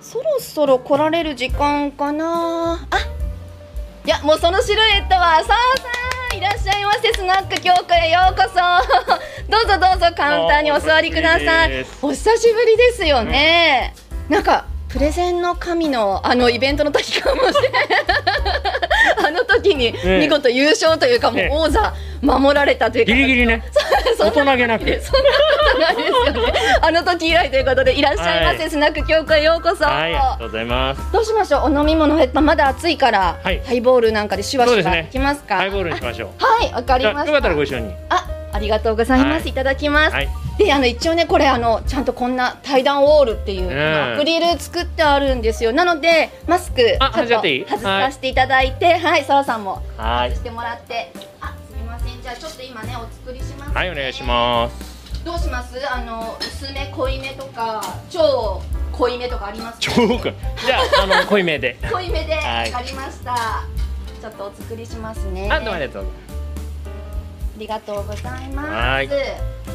[0.00, 2.86] そろそろ来られる時間かな？
[2.90, 2.98] あ
[4.04, 5.84] いやもうそのシルエットはさあさ
[6.30, 8.54] あいらっしゃいませスナック京子へようこそ。
[9.50, 11.86] どうぞどうぞカウンターにお座りください。
[12.02, 13.94] お久しぶりですよね、
[14.28, 17.88] なんかプレゼンの神のあのイベントの時かもしれない。
[19.26, 23.62] あの時に見事優勝というか、もう王座守られたというか、ギリギリね。
[24.18, 25.42] 大人げなくそんなこ
[25.72, 26.52] とないですよね。
[26.80, 28.70] あの時以来ということでいらっしゃいませ、はい。
[28.70, 31.12] スナック京子へようこそ、はいありがとうございます。
[31.12, 31.72] どうしましょう？
[31.72, 33.60] お飲み物ままだ暑いから、はい。
[33.64, 35.06] ハイボールなんかでしばしばそうですね。
[35.10, 35.56] いきますか？
[35.56, 36.42] ハイボールにしましょう。
[36.42, 37.92] はいわかりじゃあよかったましたらご一緒に。
[38.08, 39.50] あありがとうございます、はい。
[39.50, 40.28] い、ただきます、はい。
[40.58, 44.14] であの一応ねこれあのちゃんとこんな対談ウォールっていう、うん。
[44.14, 45.72] アクリル作ってあるんですよ。
[45.72, 50.30] なのでマスクあちょっと外させていただいてはい澤、さんもはい。
[50.30, 51.12] 外してもらって。
[51.40, 51.52] あ
[52.24, 55.22] じゃあちょっと今ねお作りします、ね、はいお願いします。
[55.26, 55.76] どうします？
[55.86, 59.78] あの薄め濃いめとか超濃いめとかあります？
[59.80, 60.32] 超か
[60.64, 61.76] じゃああの濃いめで。
[61.92, 62.72] 濃いめでわはい。
[62.72, 63.62] かりました、
[64.22, 65.50] ちょっとお作りしますね。
[65.52, 66.04] あどうもありがとう。
[66.04, 66.06] あ
[67.58, 68.70] りがとうございます。
[68.70, 69.08] はい。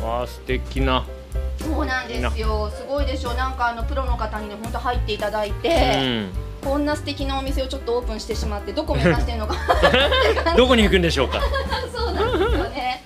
[0.03, 1.05] わあ素敵な
[1.61, 2.71] そうなんですよ。
[2.75, 3.33] すごいでしょ。
[3.33, 6.29] なんかあのプロの方にね本当入っていただいうて、ん。
[6.63, 9.55] こんな素敵なお店をちょっとオープンしてしまってどこ目指してるのか
[10.57, 11.39] どこに行くんでしょうか？
[11.95, 13.03] そうなんですよね。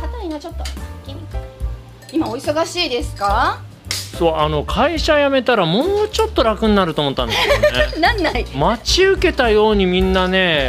[0.00, 0.64] 硬いなちょっと。
[2.12, 3.58] 今お忙しいですか？
[3.92, 8.00] そうあの会社辞めたらもうちょっと楽になると思ったんですよね。
[8.00, 8.46] なんない。
[8.54, 10.68] 待ち受けたようにみんなね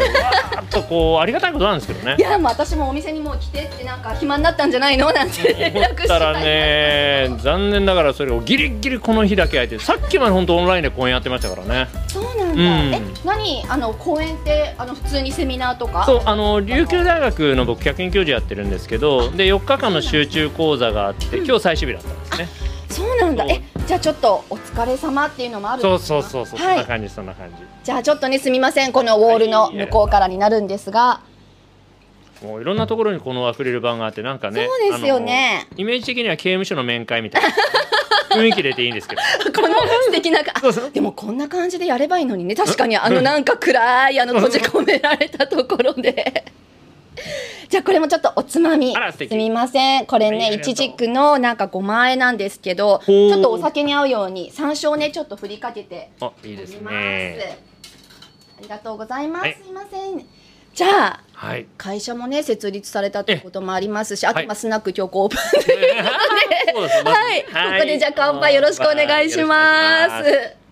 [0.54, 2.16] わーっとこうありがたいことなんですけどね。
[2.18, 11.90] いやもう私もお店にもう来てってなんか暇になったんじゃないのなんて連思絡したっらね 残念ながらそれをギリギリこの日だけ空いてさっきまで本当オンラインで講演やってましたからね。
[12.08, 12.60] そうなんだ、うん。
[12.94, 13.66] え何？
[13.70, 16.06] あの講演ってあの普通にセミナーとか？
[16.06, 22.72] そうあの琉球大学の僕客員教授やってるんですけどで4日間の集中講座があって今日最終日だったんですね
[23.36, 23.54] なんだ。
[23.54, 26.78] えじゃあちょっとお疲れ様っていうのもあるそうんですかそうそうそう、はい。
[26.78, 27.56] そんな感じそんな感じ。
[27.84, 28.92] じゃあちょっとねすみません。
[28.92, 31.22] このウォールの向こうからになるんですが、
[32.44, 35.68] もういろんなところにこのアクリル板があってなんかねそうですよね。
[35.78, 37.50] イメージ的には刑務所の面会みたいな。
[38.34, 39.22] 雰囲気出ていいんですけど。
[39.54, 40.40] この素敵な
[40.92, 42.56] でもこんな感じでやればいいのにね。
[42.56, 46.46] 確かにあのなんか暗いあの閉じ込められたところで
[47.69, 48.96] じゃあこれもちょっとおつまみ。
[49.18, 50.06] すみません。
[50.06, 57.57] これねはいちじくのなんかごまあえなんですけどちょっとお酒に合うように山椒をねちょっと振りかけてあいいですね。
[58.57, 59.57] ありがとうございます、はい。
[59.62, 60.25] すいません。
[60.73, 61.68] じゃあはい。
[61.78, 64.47] 会社もね設立されたということもありますしあとはい。
[64.47, 65.94] まあスナック強行オープンという
[66.73, 70.62] そうではい、ここでじゃあ乾杯よろしくお願いします。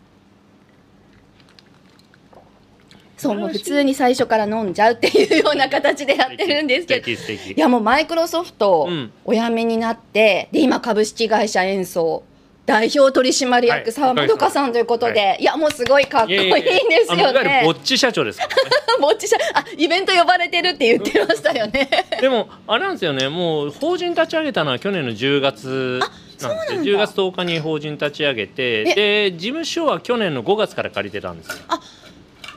[3.22, 7.12] そう、もう普通に最初から飲んじゃうっていうような形でやってるんですけど。
[7.12, 9.12] いやもうマイクロソフトうん。
[9.26, 12.24] お辞めになって、で今株式会社演奏
[12.66, 15.44] 代表取締はい役澤まどかさんということで、、はい。
[15.44, 16.46] やもうすごいかっこいいん
[16.90, 17.62] ですよね。
[17.64, 17.72] ぼ。
[17.72, 18.46] っち社長ですね。
[19.00, 21.90] ぼっち社あイベント呼ばれてるって言ってましたよね。
[22.20, 23.30] でもあれなんですよね。
[23.30, 26.00] もう法人立ち上げたのは去年の10月
[26.42, 26.98] なんですよ。
[26.98, 31.56] 10月10日に法人立ち上げてで事務所は去年の5月から借りてたんですよ。
[31.70, 32.11] え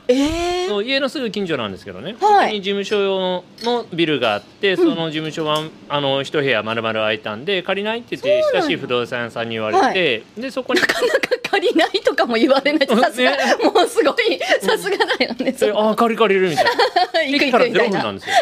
[0.07, 2.61] えそう家のすぐ近所なんですけどね、はい。
[2.61, 15.51] 事務所用のビルがあってその事務所は、あの一部屋丸々空いたんで借りないって言って親しい不動産屋さんに言われて、でそこになかなか借りないとかも言われないさすが、ねもうすごいさすがだよね。
[15.51, 17.89] でああ借り借りるみたいな駅から0。
[17.89, 18.35] 分なんですよ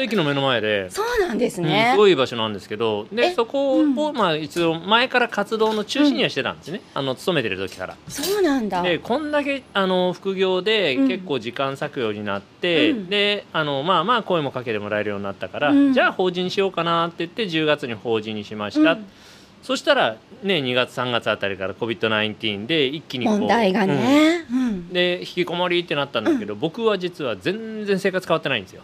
[0.00, 0.90] 駅の目の前で。
[0.90, 1.96] そうなんですうんねす。
[1.96, 7.96] ごい場所なんですけどでそこを、まあ一応前から活動の中心にはしてたんですね、あの勤めてる時から。
[8.08, 8.82] そうなんだ。
[8.82, 19.06] でこんだけあの副業で結構時間割くようになって、うんであのまあまあ声もかけてもらえるようになったから、うんじゃあ法人にしようかなって言って10月に法人にしました、うん
[19.62, 24.46] そしたらね2月3月あたりから COVID-19 で一気にこう問題がね。
[24.50, 24.58] うん。
[24.58, 28.82] うんで引きこもりってなったんだけど、僕は実は全然生活変わってないんですよ。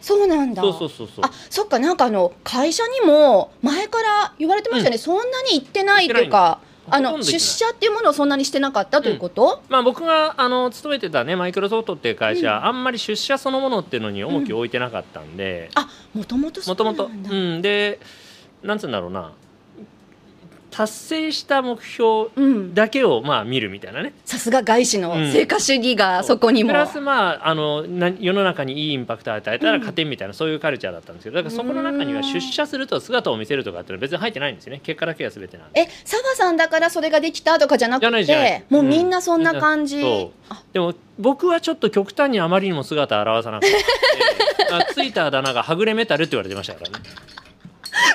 [0.00, 0.62] そうなんだ。
[0.62, 1.24] そうそうそうそう。
[1.24, 4.96] あ、そっかなんかあの会社にも前から言われてましたね。
[4.96, 9.62] そんなに行ってないというか、あの出社っていうものをそんなにしてなかったということ？
[9.68, 15.70] まあ、僕があの勤めてたねマイクロソフトっていう会社、あんまり出社そのものっていうのに重きを置いてなかったんで。
[15.74, 17.30] あ、もともとそもともとうなんだ。
[17.30, 17.62] うん。
[17.62, 18.00] で
[18.62, 19.32] なんつうんだろうな
[20.70, 22.74] 達成した目標うん。
[22.74, 24.12] だけをまあ見るみたいなね。
[24.24, 26.70] さすが外資の成果主義がそこにも。
[26.70, 31.36] プラスまああのな世の中にいいインパクトを与えたら勝てんみたいな、そういうカルチャーだったんですけど。
[31.36, 34.80] だからそこの中には出社すると姿を見せるとかっていうのは別に入ってないんですよね。
[34.82, 40.00] 結果だけが全てなんでえ、澤さんだからそれができたとかじゃなくて、もうみんなそんな感じ。
[40.00, 40.52] そう。
[40.52, 43.76] あでも僕はちょっと極端にあまりにも姿を現さなくて。
[44.72, 47.04] あついたあだ名がはぐれメタルって言われてましたからね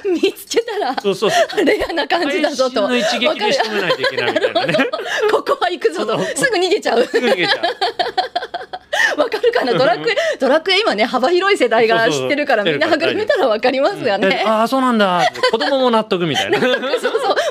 [0.06, 1.32] 見つけたらそうそう。
[1.66, 2.96] レアな感じだぞと。
[2.96, 4.74] 一撃で仕留めないといけないみたいなね。
[5.32, 6.20] ここは行くぞと。
[6.36, 7.00] すぐ逃げちゃう。
[9.18, 9.74] わかるかな？
[9.74, 15.22] ドラクエドラクエ今ね幅広い世代が知ってるからみんなはぐれめたらわかりますよでね、ああそうなんだ。
[15.52, 16.60] 子供も納得みたいな。
[16.62, 16.82] そうそう。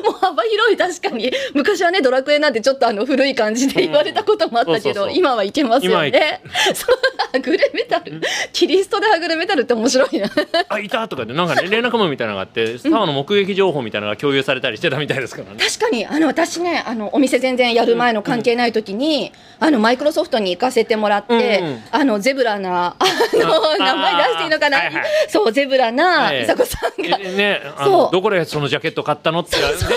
[0.04, 1.32] もう幅広い確かに。
[1.52, 6.40] 昔はねドラクエなんてちょっとあの古い感じで言われたこともあったけど、今はいけますよね。
[6.74, 6.96] そう。
[7.34, 8.20] はぐれメタル。
[8.52, 10.30] キリストではぐれメタルって面白いな。
[10.68, 15.56] あいたとかでなんかね連絡網みたいなのがあって沢の目撃情報みたいなのが共有されたりしてたみたいですからね。
[15.58, 16.06] 確かに。
[16.06, 21.82] あの私ねあのお店全然やる前の関係ない時に、あのマイクロソフトに行かせてもらって、うんうん。
[21.90, 23.04] あのゼブラなあ
[23.34, 25.04] のあ名前出していいのかな、はいはい。
[25.28, 26.44] そうゼブラなはい。
[26.44, 27.92] 伊佐子さんが、えねあそう。
[28.04, 29.94] のどこでそのジャケット買ったのってそうそう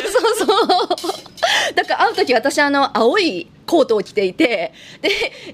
[1.75, 5.09] だから会う時私あの青いコートを着ていてで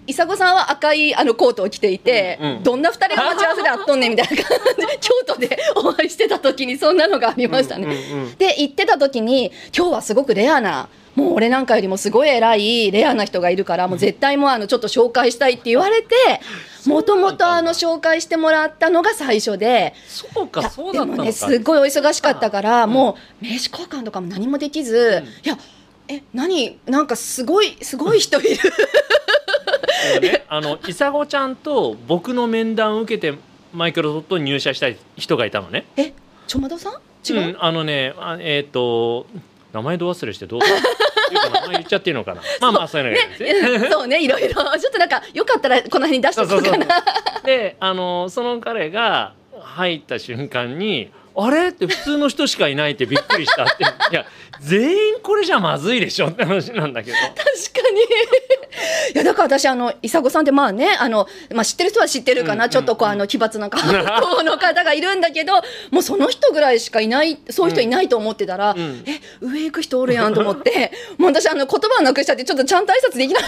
[0.07, 2.63] 伊佐子さんは赤いあのコートを着ていて、うんうん。
[2.63, 7.85] どんな二人が待ち合わせで会っとんねんみたいな感じで 京都でお会いしてた時にそんなのがありましたね。
[7.85, 8.35] うんうんうん。
[8.35, 16.15] で行ってた時に今日はすごくレアなもう俺なんかよりもすごい偉いレアな人がいるからもう絶対もうあのちょっと紹介したいって言われて
[16.87, 19.93] もともとあの紹介してもらったのが最初で。
[20.07, 21.11] そうかそうだったのか。
[21.11, 25.57] でもねすごいお忙しかったから、もう名刺交換とかも何もできず、いや
[26.07, 26.79] え何？
[26.85, 28.49] なんかすごいすごい人いる。
[30.21, 30.45] ね。
[30.49, 33.37] あのいさごちゃんと僕の面談を受けて
[33.73, 35.85] マイクロソフトに入社したい人がいたのね。
[35.97, 36.13] え
[36.47, 36.93] ちょまどさん？
[37.27, 39.27] 違う、うん、あのねあえっ、と
[39.71, 40.59] 名前ど忘れしてどう？
[41.71, 42.41] 言っちゃっていいのかな？
[42.61, 44.23] まあまあそういうのがねうん そうね。
[44.23, 44.49] いろいろ。
[44.49, 46.85] ちょっとなんかよかったらこの辺に出しておこうかな
[47.45, 53.83] であのその彼が入った瞬間に「あれ?」って普通の人しかいないってびっくりしたって。
[54.11, 54.25] いや
[54.61, 57.17] 全員これじゃまずいでしょって話なんだけど。
[57.17, 58.01] 確かに。
[59.13, 63.83] いやだから私あの伊佐子さんってまあねあの、まあ、知ってる人は知ってるかな、うんちょっとこうあの奇抜な格
[64.21, 65.53] 好の 方がいるんだけど
[65.91, 73.43] もうその人ぐらいしかいないそういう人いないと思ってたら、うんえ上行く人おるやんと思ってもう私あの言葉をなくしちゃってちょっとちゃんと挨拶できない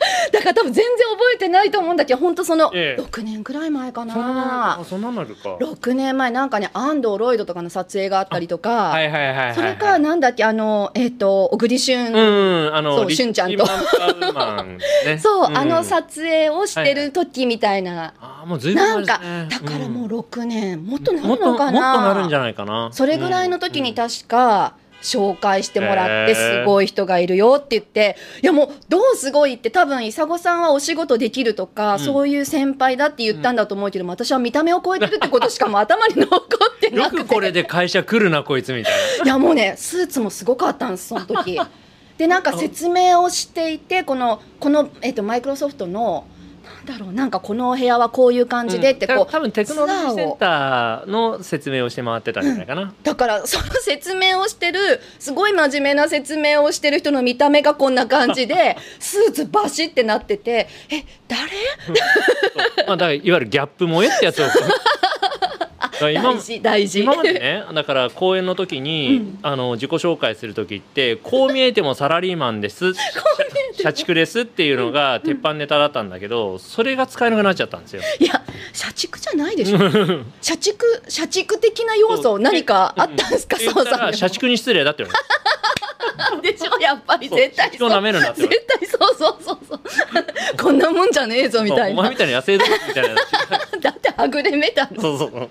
[0.32, 3.02] だから多分全然覚えてないと思うんだけど本当そのええ。
[3.02, 4.16] 6年ぐらい前かな。
[4.16, 5.56] なあそんなのあるか。
[5.56, 13.64] 6年前なんかね安藤ロイドとかの撮影があったりとか、はいはいはいはいはいそれかなんだっけあのえっ、と小栗旬、うんうんあのそうリしゅんちゃんと。
[13.64, 15.18] ね。
[15.18, 15.56] そう、ん。
[15.56, 20.20] あの撮影をしてる時みたいな、あーもうずいぶんなんか、だからもううん。
[20.20, 22.14] 6年、もっとなもっともっとるのかな。
[22.14, 22.90] なるんじゃないかな。
[22.92, 23.94] それぐらいの時にうん。
[23.96, 31.98] 確か紹介してもらってすごい人がいるよって言っていやもうどうすごいって多分伊佐子さんはお仕事できるとか、うん。
[32.00, 37.16] そういう先輩だって言ったんだと思うけども私は見た目を超えてるってことしかもう頭に残ってなくて。
[37.18, 38.92] よくこれで会社来るなこいつみたい
[39.24, 41.58] いやもうねスーツもすごかったんですその時。
[42.18, 46.26] でなんか説明をしていてこのこの、えっとマイクロソフトの
[46.90, 61.40] だろうなんかこのお部屋はこういう感なじでってこう、うん多分テクノロジーセンターの説明をして回ってたんじゃないかな、だからその説明をしてるすごい真面目な説明をしてる人の見た目がこんな感じで スーツバシってなっててえ誰？
[62.86, 64.46] まあ、だからいわゆるギャップ萌えってやつを
[66.08, 67.00] 今 大事大事。
[67.00, 69.38] 今までねだから講演の時に、うん。
[69.42, 72.92] あの自己紹介する時ってこう見えてもサラリーマンです
[73.82, 78.02] 社畜ですっていうのが鉄板ネタだったんだけどそれが使えなくなっちゃったんですよ。
[78.18, 79.78] いや社畜じゃないでしょ。
[80.40, 83.56] 社畜社畜的な要素何かあったんですか？
[83.56, 85.18] って言ったら澤さ社畜に失礼だって言わ
[86.42, 86.78] れでしょ？
[86.80, 87.28] やっぱり。
[87.28, 87.76] 絶対そう。
[87.76, 89.80] 人を舐めるなって言われ絶対そうそうそうそう。
[90.62, 92.00] こんなもんじゃねえぞみたいな。
[92.00, 93.14] お前みたいな野生動物みたいな。
[93.80, 95.48] だってはぐれメタルそうそう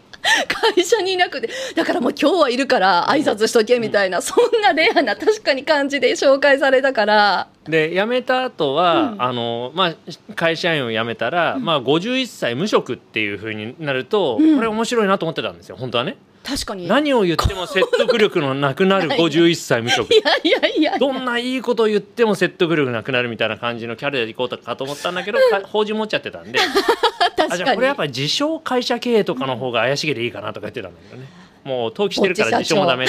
[0.48, 7.48] 会社にいなくてだからもう今日はいるから挨拶しとけみたいな、そんなレアな確かに感じで紹介されたから。
[7.66, 9.22] で辞めた後は、うん。
[9.22, 9.96] あのまあ、
[10.36, 14.56] 会社員を辞めたら、まあ、51歳無職っていうふうになると、うん。
[14.56, 16.88] これ面白いなと思ってたんですよ本当はね確かに。
[16.88, 20.12] 何を言っても説得力のなくなる51歳無職。
[20.14, 26.60] いやいやいやどんないいことを言っても説得力なくなるみたいな感じのキャリアでいこうかと思ったんだけど か法人持っちゃってたんで。
[26.60, 27.58] あ確かに。
[27.58, 31.28] じゃあこれやっぱり自称会社経営とかの方が怪しげでいいかなとか言ってたんだけどね。
[31.64, 33.06] もう登記してるから自称もダメ。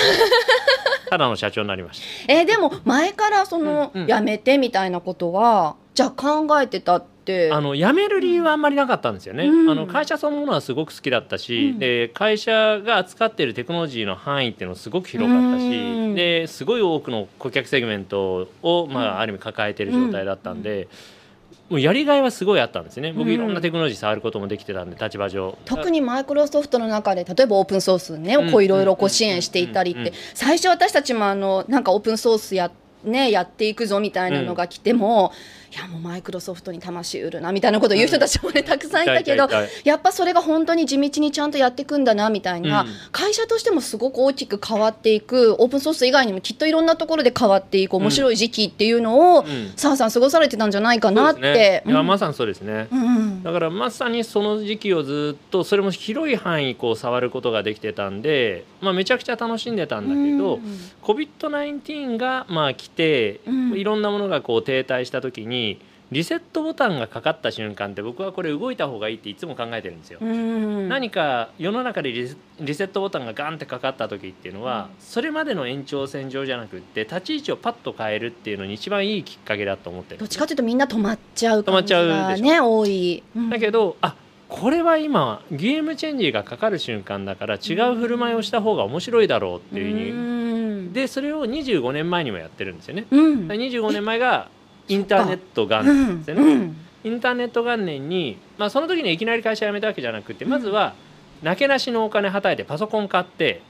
[1.09, 2.33] ただの社長になりました。
[2.33, 4.09] えーでも前からその、うんうん。
[4.09, 7.53] やめてみたいなことはじゃあ考えてたって。
[7.53, 9.71] あの辞める理由はあんまりなかったんですよね、うん。
[9.71, 11.79] あの会社そのものはすごく好きだったし、うん。
[11.79, 15.69] で会社が扱っているテクノロジーの範囲っていうのはすごく広かったし、う
[16.09, 16.15] ん。
[16.15, 20.89] ですごい多くの顧客セグメントを、まあ、ある意味抱えている状態だったんで、
[21.69, 23.12] もうやりがいはすごいあったんですね。
[23.12, 23.33] 僕うん。
[23.33, 25.57] いろんなテクノロジー触ることもできてたんで立場上。
[25.67, 28.50] 特にマイクロソフトの中で例えばオープンソースねうん。
[28.50, 30.05] こういろいろこう支援していったりっうん。
[30.05, 32.73] て最初私たちもあのなんかオープンソースや,、
[33.05, 35.33] ね、やっていくぞみたいなのが来ても、
[35.73, 39.49] いやもうマイクロソフトに魂売るなみたいなことを言う人たちもね、たくさんいたけど
[39.85, 42.89] やっぱそれが本当に地道にちゃんとやっていくんだなみたいな、うん。
[43.12, 49.73] 会社としてもすごく大きく変わっていくオープンソース以外にもきっといろんなところで変わっていく面白い時期っていうのをうん。
[49.77, 51.41] 澤、さん過ごされてたんじゃないかなって。
[51.41, 51.83] ね。
[51.87, 52.07] いやうん。
[52.07, 52.89] まさにそうですね。
[53.45, 60.62] だからまさにその時期をずっとそれも広い範囲こう触ることができてたんで、まあ、めちゃくちゃ楽しんでたんだけど、うん。
[61.03, 63.73] COVID-19 がまあ来て、うん。
[63.75, 65.60] いろんなものがこう停滞した時に
[66.11, 70.19] リセットボタンがかかった瞬間って僕はこれ動いた方がいいっていつも考えてるんですよ。
[70.21, 83.50] うん何か世の中でリセリセットボタンがガンってかかった時っていうのは、それまでの延長線上じゃなくって立ち位置をパッと変えるっていうのに一番いいきっかけだと思ってるどっちかというとみんな止まっちゃう感じ止まがっちゃうでしね多い、うん。
[83.50, 84.17] だけどあ
[84.49, 90.93] これは今ゲームチェンジがかかる瞬間だから違う振る舞いをした方が面白いだろうっていうふうに、うん。
[90.93, 93.07] でそれを25年前にもやってるんですよね。
[93.12, 93.47] うん。
[93.47, 94.49] 25年前が
[94.91, 96.43] インターネット元うん年ですよね。
[96.43, 96.77] うん。
[97.03, 100.95] インターネット元年に、まあ、その時にはいきなり会社辞めたわけじゃなくてまずは
[101.43, 103.63] なけなしのお金はたいてパソコン買って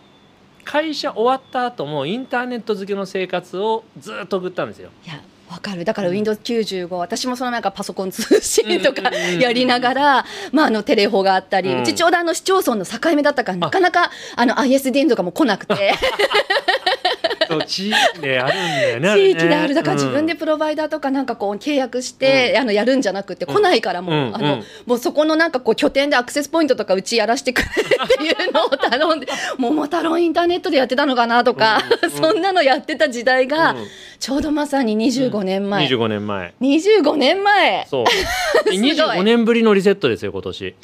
[0.64, 4.90] 会社終わった後もインターネット付けの生活をずっと送ったんですよ。
[5.04, 5.84] いやわかる。
[5.84, 9.40] だから Windows95、私もそのなんかパソコン通信とかうんうんうんうん。
[9.40, 11.84] やりながら、まあ、あのテレホがあったり、ううん。
[11.84, 15.74] ちちょうどあの市町村の境目だったからなかなかあの ISDN とかも来なくて
[17.50, 19.14] そう地域であるんだよね。
[19.14, 29.26] 地域であるだから自分でうんプロバイダーとかなんかこう契約して、あのやるんじゃなくて来ないからもう,、うんあのうんもうそこのなんかこう拠点でアクセスポイントとかうちやらせてくれっていうのを頼んで
[29.58, 32.16] 桃太郎インターネットでやってたのかなとか、うんうん。
[32.16, 33.86] そんなのやってた時代が、うん。
[34.18, 36.54] ちょうどまさに25年前、25年前。
[36.60, 37.86] 25年前。
[37.88, 38.04] そう。
[38.66, 38.78] ごい。
[38.78, 40.74] 25年ぶりのリセットですよ今年。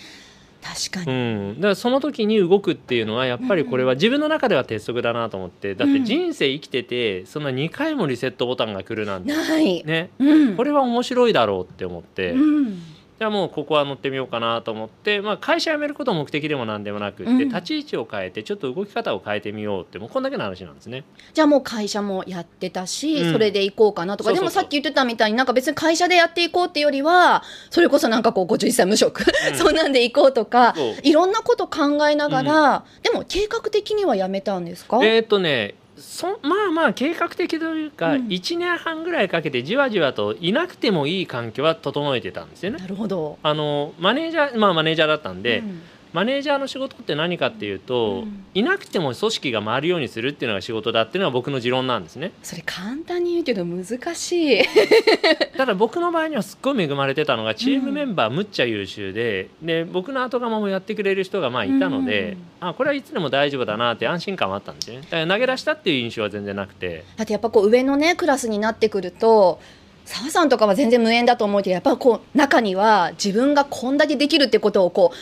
[0.75, 1.55] 確かうに、ん。
[1.57, 9.33] だからその時に動くっていうのはやっぱりこれは自分の中では鉄則だなと思って、だって人生生きててそんな2回もリセットボタンが来るなんて。
[9.33, 10.11] ない、ね。
[10.19, 17.39] うん、これは面白いだろうって思って、うんじゃあもうここは乗ってみようかなと思って、まあ、会社辞めることが目的でも何でもなくって、うん。
[17.49, 21.05] 立ち位置を変えてちょっと動き方を変えてみようってもうこんだけの話なんですね。
[21.33, 23.33] じゃあもう会社もやってたし、うん。
[23.33, 24.33] それで行こうかなとか。
[24.35, 29.57] でもさっき言ってたみたいになんか別に会社でやっていこうっていうよりはそれこそなんかこう51歳無職、うん。
[29.57, 35.75] そんなんで行こうとかいろんなこと考えながら、でも計画的にはやめたんですか、えーっとね
[36.17, 42.79] そまあまあ計画的というか、うん1年半ぐらいかけてじわじわといなくてもいい環境は整えてたんですよね。
[42.79, 43.39] なるほど。
[43.43, 45.83] あのマネージャーまあマネージャーだったんで、うん
[46.17, 52.33] マネージャーの仕事って何かっていうと、うんいなくても組織が回るようにするっていうのが仕事だっていうのが僕の持論なんですね。
[52.43, 54.63] それ簡単に言うけど難しい。
[55.59, 69.61] ただ僕の場合にはすっごい恵まれてたのがチームメンバーむっちゃ優秀で,、で僕の後釜もやってくれる人がまあいたので、あこれはいつでも大丈夫だなって安心感はあったんですよねだから投げ出したっていう印象は全然なくてだってやっぱこう上のねクラスになってくると
[70.07, 75.17] 澤さんとかは全然無縁だと思うけどやっぱこう中には自分がこんだけできるってことをこう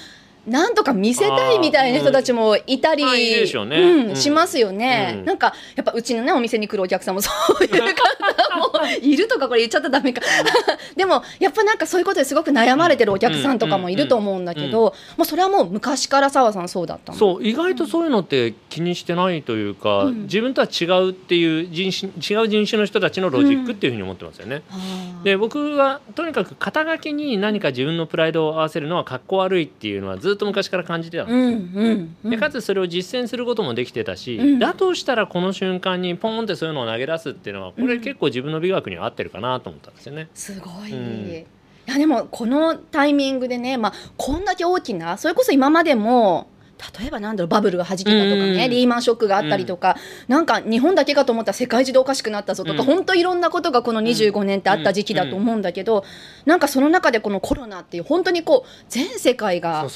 [0.47, 4.17] なんとか見せたいみたいな人たちもいたり、ね。
[4.17, 5.25] しますよね、うん。
[5.25, 10.21] なんかやっぱうちのねお店に来るお客さんもそういう方もいるとかこれ言っちゃったらダメか。
[10.97, 17.19] でもやっぱなんかそういうことですごく悩まれてるお客さんとかもいると思うんだけど、もうそれはもう昔から澤さんそうだったの。
[17.19, 20.23] そう意外とそういうのって気にしてないというか、うん。
[20.25, 24.63] 自分とは違うっていう人種違う人種の人たちのロジックっていうふうに思ってますよね。
[25.23, 31.45] で僕はとにかく肩書きに何か自分のプライドを合わせるのはかっこ悪いっていうのはずっと昔から感じてたんですよ。
[31.45, 32.31] うんうんうん。
[32.31, 34.59] でかつそれを実践することもできてたし、うん。
[34.59, 40.29] だとしたらこの瞬間にポンってそういうのを投げ出すっていうのはこれ結構自分の美学には合ってるかなと思ったんですよね。
[40.35, 41.47] すごい、うん。
[41.87, 46.49] いやでもこのタイミングでね、まあ、こんだけ大きなそれこそ今までも
[46.99, 52.87] 例えばなんだろうバブルが弾けたとかね、うんリーマンショックがあったりとか、なんか日本だけかと思ったら世界中でおかしくなったぞとか、うん。
[52.87, 56.05] 本当いろんなことがこの25年ってあった時期だと思うんだけど、
[56.47, 59.87] なんかその中でこのコロナっていう本当にこう全世界が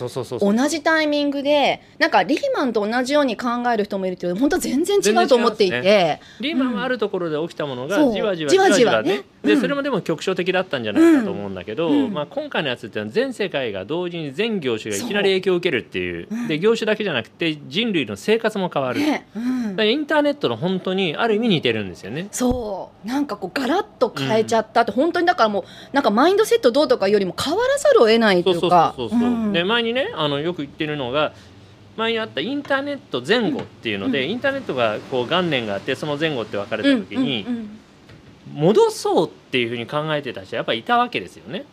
[0.40, 6.20] 同じタイミングでなんかリーマンと同じように考える人もいるけど本当全然違うと思ってい全て。
[6.40, 9.08] リーマンはあるところで起きたものがじわじわじわじわね。
[9.10, 11.54] ねうんでそれもでも局所的だったんじゃないかと思うん。
[11.54, 16.28] だけど、うんまあ、今回のやつっていうのは全世界が同時に全業種がいきなり影響を受けるっていう
[16.68, 19.80] 業種だけじゃなくて人類の生活も変わる、ねうん。
[19.80, 22.28] インターネットの本当にある意味似てるんですよね。
[22.30, 23.08] そう。
[23.08, 29.52] なんかこうガラッと変えちゃったって、本当にだからもうなんかマインドセットどうとかよりも変わらざるを得ないとそそういううかそうそうそう、うん。
[29.52, 31.32] で前にねあのよく言ってるのが
[31.96, 34.30] 前にあったインターネット前後っていうので、うん。
[34.30, 37.78] インターネットがこう元年があってその前後って分かれた時に、うんうんうん
[38.54, 41.66] 戻そうっていうふうに考えてた人はやっぱりいたわけですよね。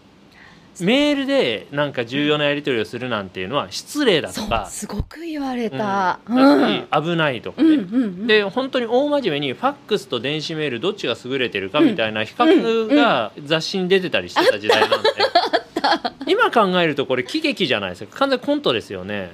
[0.82, 6.88] メールでなんか重要なやり取りをするなんていうのは失礼だとか、すごく言われた、うん。
[6.92, 8.28] 危ないとかうんね、うんうん。
[8.28, 15.10] で本当に大真面目にファックスと電子メールどっちが優れてるかみたいな比較が雑誌に出てたりしてた時代なんで、
[16.28, 18.18] 今考えるとこれ喜劇じゃないですか。
[18.18, 19.32] 完全にコントですよね。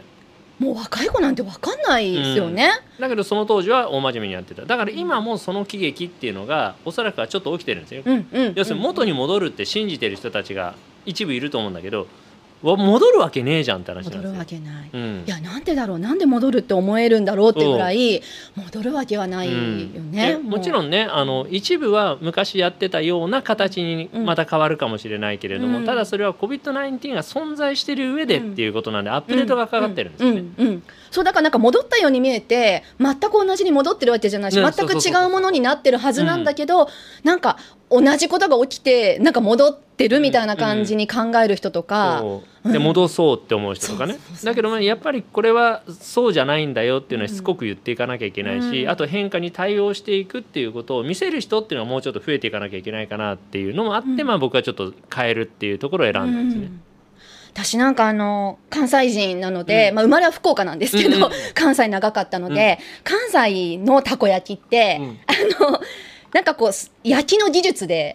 [0.59, 2.69] もう若い子なんてわかんないですよね、
[2.99, 4.61] だけどその当時は大真面目にやってた。
[4.61, 8.53] だから今もその喜劇っていうのがおそらくはちょっと起きてるんですよ、うんうん。
[8.55, 12.07] 要するに元に戻るって信じてる人たちが一部いると思うんだけど
[12.61, 14.45] わ戻るわけねえじゃんって話なん戻るわ。
[14.45, 15.23] けない、うん。
[15.25, 18.21] いやなんでだろうなんで戻るって思えるんだろうってぐらい
[18.55, 25.85] 戻るわけはないよね、でもちろんんねあの一部は昔やってたような形にまた変わるかもしれないけれども、うん。
[25.85, 30.79] ただそれは COVID-19 が存在している上でっていうことなんで、アップデートがかかってるんですよね。
[31.11, 36.87] そうだからなんか戻ったように見えて全く同じに戻ってるわけじゃないしね全く違うものになってるはずなんだけど
[37.23, 37.57] なんか
[37.91, 42.69] 同じことが起きてなんか戻ってるみたいな感じに考える人とか、そう。
[42.69, 42.77] ん。
[42.77, 48.89] 戻そうって思う人とかね、だけどまあやっぱりこれはそうじゃないんだよっていうのはしつこく言っていかなきゃいけないし、うん。
[48.89, 54.27] あと変化に対応していくっていうことを見せる人っていうのはもうちょっと増えていかなきゃいけないかなっていうのもあって、うん。
[54.27, 56.71] まあ僕はちょっと変えるっていうところを選んだんですね。
[57.55, 59.95] うん私なんかあの関西人なので、うん。
[59.95, 65.19] まあ、生まれは福岡なんですけど、うんうん関西長かったので、関西のたこ焼きって、うん。
[65.27, 65.33] あ
[65.71, 65.81] の
[66.33, 66.71] なんかこう
[67.03, 68.13] 焼きの技術で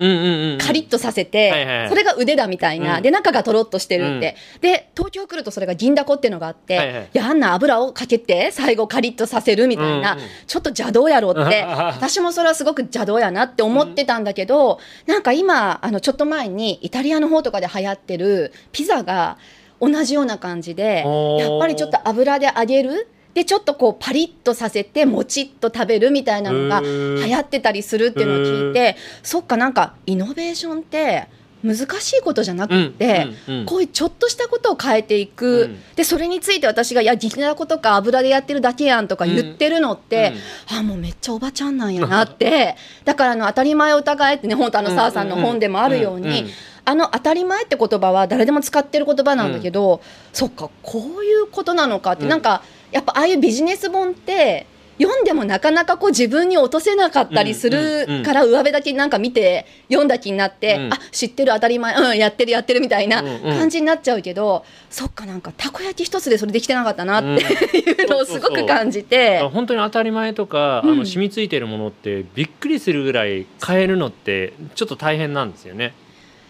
[0.61, 3.03] カリッとさせて、それが腕だみたいな、うん。
[3.03, 7.09] で中がとろっとしてるって、で東京来るとそれが銀だこっていうのがあって、はいはい。
[7.13, 11.63] やあんな油をかけて最後カリッとさせるみたいな、ちょっと邪道やろって。
[11.67, 19.37] 私もそれはすごく邪道やなって思ってたんだけど、なんか今あのちょっと前にイタリアの方とかで流行ってるピザが
[19.81, 21.05] 同じような感じで
[21.39, 31.29] やっぱりちょっと油で揚げるでちょっとこうパリッとさせてもちっと食べるみたいなのが流行ってたりするっていうのを聞いてそっかなんかイノベーションって
[31.63, 33.67] 難しいことじゃなくって、うんうんうん。
[33.67, 35.79] こういうちょっとしたことを変えていく、うん。
[35.97, 40.33] でそれについて私が「いや銀だことか油でやってるだけやん」とか言ってるのって、
[40.75, 42.77] あもうめっちゃおばちゃんなんやなって。
[43.05, 46.51] だからあの当たり前を疑えってね本当あの澤さんの本でもあるように、うんうんうん
[46.89, 50.01] あの当たり前って言葉は誰でも使ってる言葉なんだけど、
[50.33, 52.29] そっかこういうことなのかって、うん。
[52.31, 54.67] なんかやっぱああいうビジネス本って
[54.99, 58.19] 読んでもなかなかこう自分に落とせなかったりすうんうんうん。
[58.21, 60.93] るから上辺だけなんか見て読んだ気になって、うん。
[60.93, 63.59] あ知ってる当たり前うんやってるやってるみたいなうんうん。
[63.59, 67.45] 感じになっちゃうけど、そっかなんかたこ焼き一つでそれできてなかったなって
[67.79, 69.41] いうのをすごく感じて。
[69.41, 70.91] あ本当に当たり前とか、うん。
[70.93, 75.93] あの染みついてるものってびっくりするぐらい変えるのってちょっと大変なんですよね。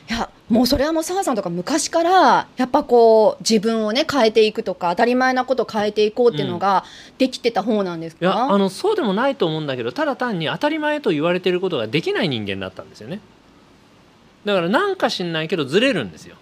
[0.08, 6.84] いやもうそれはもう澤さんとか昔からやっぱこう自分をね変えていくとか当たり前なことを変えていこうっていうのが
[7.18, 13.20] できてた方なんですか、いやあのそうでもないと思うんだけどただ単に当たり前と言われてることができない人間だったんですよね。
[14.44, 16.36] だからなんか知んないけどずれるんですよ。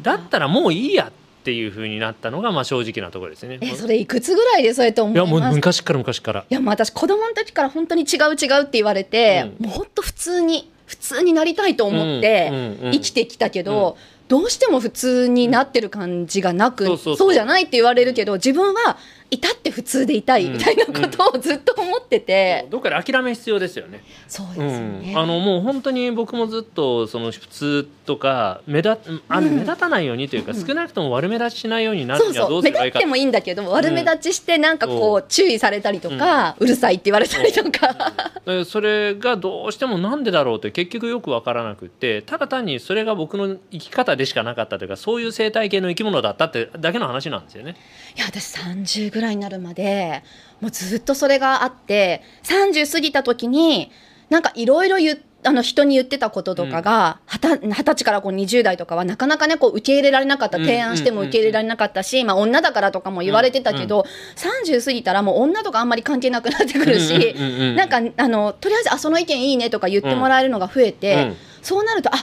[0.00, 1.12] だったらもういいやっ
[1.44, 3.58] ていう風になったのがまあ正直なところですね。
[3.60, 6.46] えそれいくつぐらいでそうやって思いやもう昔から昔から。
[6.48, 12.50] いやもう私子供の時から本当に違う違うって言われて、うんもう本当普通に普通になりたいと思って
[12.92, 18.96] 生きてきたけど、どうしても普通になってる感じがなく、そうじゃないって言われるけど自分は
[19.30, 24.02] いたって普通でいたいみたいなことをずっと思ってて、どっかで諦め必要ですよね。
[24.26, 25.12] そううですよね。
[25.12, 29.44] ん、あのもう本当に僕もずっとその普通とか目立あうん。
[29.54, 30.66] 目立たないようにというか、うん。
[30.66, 32.98] 少なくとも悪目立ちしないようになるにはどうすればいいか。
[32.98, 38.12] 立ってもいいんだけど悪目立ちしてなんかこう注意されたりとか、うるさいって言われたりとか、
[38.44, 47.76] でそれがどうしてもなんでだろうって結局よく分からなくってただ単にそれが僕の生き方でしかなかったというかそういう生態系の生き物だったってだけの話なんですよね。
[48.18, 50.24] いや私30ぐらいになるまで
[50.60, 53.92] もうずっとそれがあって30過ぎた時に
[54.28, 57.38] なんかいろいろ言っあの人に言ってたこととかが二
[57.76, 60.58] 十歳からこう20代とかはなかなかねこう受け入れられなかった。
[60.58, 64.04] うん提案しても受け入れられなかったし、まあ、女だからとかも言われてたけど、
[64.36, 71.36] 30過ぎたらもう女とかあんまり関係なくなってくるし、うんうんうんうんなんかあのとりあえずあその意見いいねとか言ってもらえるのが増えて、うん。
[71.62, 72.18] そうなるとあ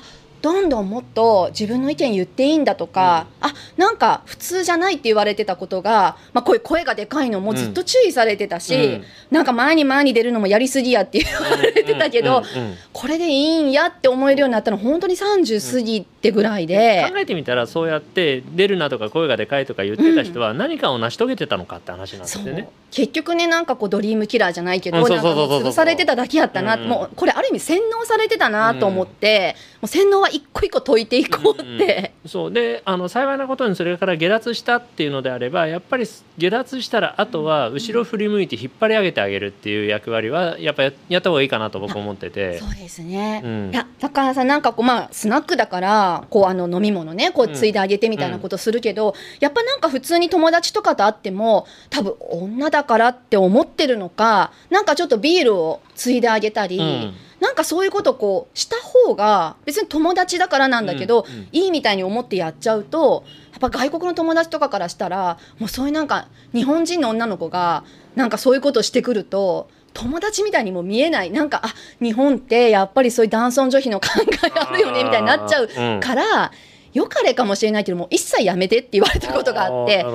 [0.45, 9.03] どんどんもっと自分の意見言っていいんだとか、あなんか普通じゃないって言われてたことが、まあ、こういう声がでかいのもずっと注意されてたし、うん。
[9.31, 22.69] なんか前に前に出るのもやりすぎやって言われてたけど、うんうんうんこれでいいんやって思えるようになったの本当に30過ぎてぐらいで、考えてみたらそうやって出るなとか声がでかいとか言ってた人は何かを成し遂げてたのかって話なんですよね。
[22.95, 26.87] 結局ねなんかこうドリームキラーじゃないけど潰されてただけやったな、うん。
[26.87, 32.53] もうこれある意味洗脳されてたなと思って、もう洗脳は一個一個解いていこうって、そう。
[32.53, 36.05] であの幸いなことにそれから下脱したっていうのであればやっぱり
[36.37, 42.59] 下脱したらあとは後ろ振り向いて引っ張り上げてあげるっていう役割はやっぱややった方がいいかなと僕思ってて。
[42.59, 43.71] そうですね、うん。
[43.73, 57.13] いやだからさなんかこうまあスナックだからこうあの飲み物ねこうついであげてみたいなことするけど、やっぱなんか普通に友達とかと会っても多分女だからって思ってるのかなんかちょっとビールをついであげたり、うん。
[57.41, 61.47] なんかそういうことをこうした方が別に友達だからなんだけど、うんうん。
[61.51, 67.83] いいみたいに思ってやっちゃうとやっぱ外国の友達とかからしたらもうそういうなんか日本人の女の子が
[68.15, 71.31] なんかそういうことしてくると友達みたいにも見えない。
[71.31, 76.51] なんかあ日本ってやっぱりそういう男尊女卑の考えあるよねみたいになっちゃううんから、
[76.93, 80.05] よかれかもしれないけどもう一切やめてって言われたことがあってあ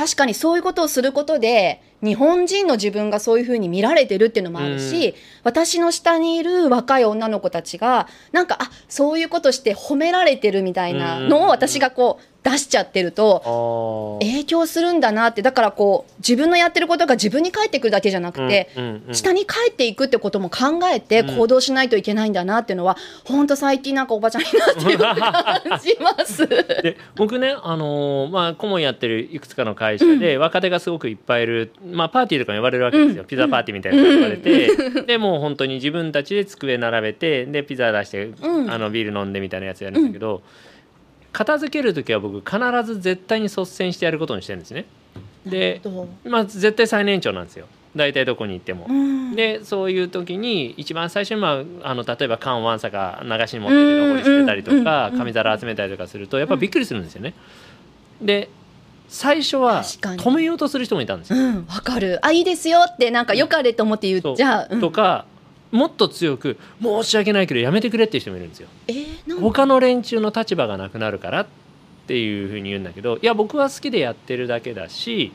[0.00, 19.14] 確かにそういうことをすることで日本人の自分がそういうふうに見られてるっていうのもあるし、私の下にいる若い女の子たちがなんかあそういうことして褒められてるみたいなのを私がこう出しちゃってると影響するんだなってだからこう自分のやってることが自分に返ってくるだけじゃなくて、うんうんうん。
[19.14, 26.46] 下に帰っていくってことも考えて行動しないといけないんだなっていうのは、ほんと最近なんかおばちゃんになってる感じます。
[26.82, 33.26] で僕ね、あのーまあ、顧問やってるいくつかの会社で、若手がすごくいっぱいいる、まあ、パーティーとかも呼ばれるわけですよ、うん。
[33.26, 38.70] ピザパーティーみたいなのが呼ばれて、でもう本当に自分たちで机並べてでピザ出して、うん。
[38.70, 40.42] あのビール飲んでみたいなやつやるんだけど、
[41.32, 44.86] 片付ける時は僕必ず絶対に率先してやることにしてるんですね。
[45.46, 45.80] で、
[46.24, 47.66] まあ、絶対最年長なんですよ
[47.96, 48.86] 大体どこに行っても。
[48.88, 57.34] うんでそういう時に一番最初に、まあ、あの例えば缶ワンサか流しに持ってて残り捨てたりとか紙皿集めたりとかするとやっぱびっくりするんですよね。
[58.20, 58.50] で
[59.10, 61.38] 最初は止めようとする人もいたんですよ。
[61.38, 62.24] うん、わかる。
[62.24, 64.68] あ、いいですよって、なんか良かれと思って言っちゃう。
[64.70, 65.26] うんとか
[65.70, 68.68] もっと強く申し訳ないけどやめてくれっていう人もいるんですよ。
[68.88, 71.46] えー、他の連中の立場がなくなるからっ
[72.06, 75.32] ていうふうに言うんだけどいや僕は好きでやってるだけだし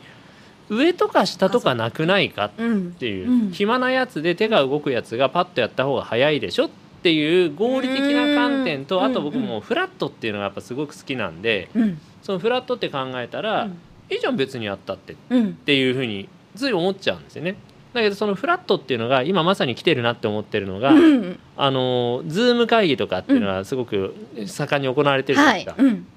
[0.69, 2.91] 上とか下とかなくないかうんっ。
[2.99, 6.69] ていう、うん暇なやつで手が動くやつがパッとやった方が早いでしょっ
[7.03, 11.97] ていう合理的な観点とうんあと僕もフラットっていうのがやっぱすごく好きなんでうん。
[12.23, 15.53] そのフラットって考えたら、うんいいじゃん別にやったってっうん。
[15.55, 17.55] ていうふうについ思っちゃうんですよね。
[17.95, 21.39] だけどそのフラットっていうのが今まさに来てるなって思ってるのが、うん。
[21.57, 24.13] あの Zoom会議とかっていうのはすごく
[24.45, 25.71] 盛んに行われてるじゃなですか、。
[25.71, 26.07] はいいうん。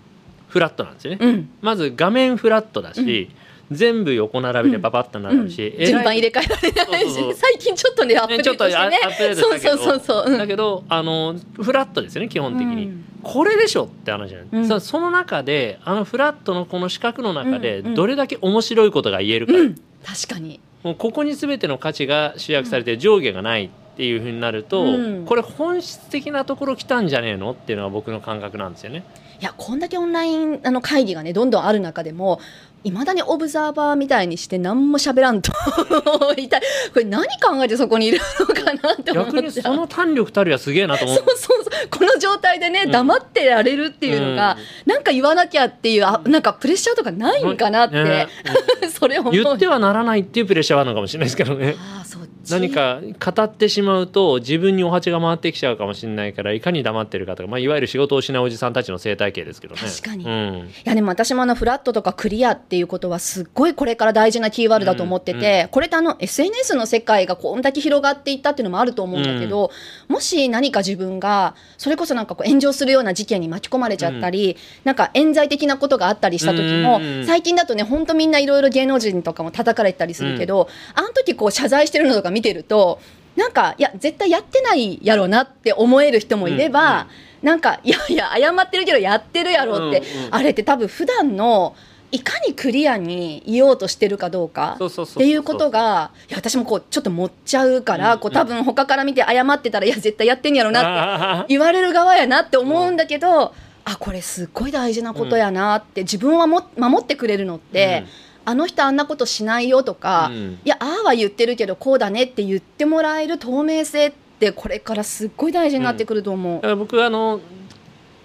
[0.49, 1.19] フラットなんですよね。
[1.21, 1.51] うん。
[1.63, 3.31] まず画面フラットだし、
[3.71, 9.35] 全部横並びでパパッと並ぶし、うん順番入れ替えられないし、最近ちょっとね、アップデートしてね。
[9.35, 10.33] そうそうそうそう。
[10.33, 19.75] うんだけどあのフラットですよね基本的に、うんこれでしょって話じゃない、うんさその中であのフラットのこの四角の中でうんうんどれだけ面白いことが言えるか、うん。
[20.07, 20.61] 確かに。
[20.83, 29.03] もうここに全ての価値が集約されて上下がないっていうふうになると、うんこれ本質的なところ来たんじゃねえのっていうのが僕の感覚なんですよね。
[29.41, 32.41] いや、こんだけオンラインあの会議がね、どんどんある中でも、
[32.85, 35.53] いまだにオブザーバーみたいにして何も喋らんと
[36.39, 36.63] いたい。
[36.93, 39.25] これ何考えてそこにいるのかなって思っ。
[39.27, 41.17] 逆にその胆力たるやすげえなと思う。
[41.19, 41.89] そうそうそう。
[41.91, 42.91] この状態でね、うん。
[42.93, 48.29] 黙ってられるっていうのが、なんか言わなきゃっていうあなんかプレッシャーとかないんかなって、ね。
[48.97, 49.33] それ思う。
[49.33, 51.75] 言ってはならないっていうプレッシャーはあるのかもしれないですけどね。
[51.79, 59.81] ああそっち何か語ってしまうと自分にお鉢が回ってきちゃうかもしれないからいかに黙ってるかとか、まあ、いわゆる仕事をしないおじさんたちの生態系ですけどね。
[59.81, 60.25] 確かに。
[60.25, 65.69] うん、いやでも私もあのフラットとかクリアっていうことはすっごいこれから大事なキーワードだと思ってて、うん。
[65.71, 69.71] これってあの SNS の世界がこんだけ広がっていったっていうのもあると思うんだけど、
[70.09, 77.27] もし何か自分がそれこそなんかこう炎上するような事件に巻き込まれちゃったり、なんか冤罪的なことがあったりした時も、うん。
[77.27, 83.01] 最近だとねほんとみんないろいろ芸能人とかも叩かれたりするけど、あの時こう謝罪してるのとか見てると
[83.37, 87.07] なんかいや絶対やってないやろなって思える人もいれば、
[87.41, 90.35] なんかいやいや謝ってるけどやってるやろって、うんうん。
[90.35, 91.77] あれって多分普段の
[92.11, 108.05] いかにクリアに言おうとしてるかどうかっていうことがいや私もこうちょっと持っちゃうから、うんこう多分他から見て謝ってたらいや絶対やってんやろなって言われる側やなって思うんだけど、あこれすっごい大事なことやなって自分はも守ってくれるのって、
[108.49, 110.59] あの人あんなことしないよとか、うん。
[110.65, 116.55] いやああは言ってるけどこうだねって言ってもらえる透明性ってこれからすっごい大事になってくると思う。
[116.55, 117.41] だから僕あの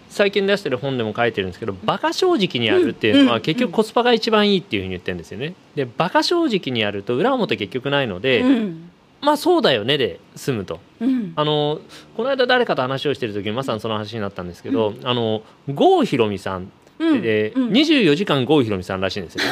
[0.10, 3.36] 最近出してる本でも書いてるんですけど馬鹿正直にやるっていうのはうん。
[3.36, 3.42] うん。
[3.42, 5.56] 結局コスパが一番いいっていうふうに言ってるんですよね。
[5.76, 8.90] で馬鹿正直にやると裏表結局ないので、うん。
[9.20, 10.80] まあそうだよねで済むと。
[11.02, 11.34] うん。
[11.36, 11.82] あの
[12.16, 17.22] この間誰かと話をしてる時にまさにその話になったんですけど、あの郷ひろみさんうん。
[17.22, 17.70] で、うん。
[17.70, 19.50] 24時間郷ひろみさんらしいんですよね。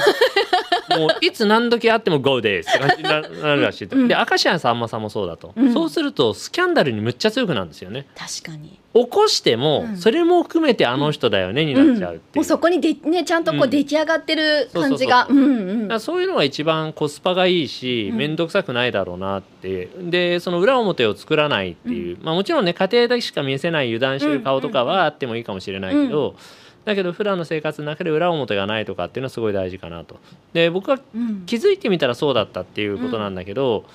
[0.97, 4.08] もういつ何時あっても GO ですって感じにななるらしいと、うん。
[4.08, 5.73] で明石家さんまさんもそうだと、うん。
[5.73, 8.08] そうするとスキャンダルにむっちゃ強くなるんですよね。
[8.15, 8.80] 確かに。
[8.93, 9.97] 起こしても、うん。
[9.97, 13.69] それも含めてあの人だよねになっちゃうもうそこにで、ね、ちゃんとこううん。
[13.69, 15.27] 出来上がってる感じが。
[15.27, 15.82] そううんうん。
[15.84, 18.17] だからそういうのが一番コスパがいいしうん。
[18.17, 26.36] 面倒くさくないだろうなってでその裏表を作らないっていう、まあ、もちろんね家庭でしか見せない油断してる顔とかはあってもいいかもしれないけど、
[26.85, 30.19] だけど普段の生活の中で裏表がないとかっていうのはすごい大事かなと。
[30.53, 31.43] で僕はうん。
[31.45, 33.85] 気づいてみたらそうだったっていうことなんだけど、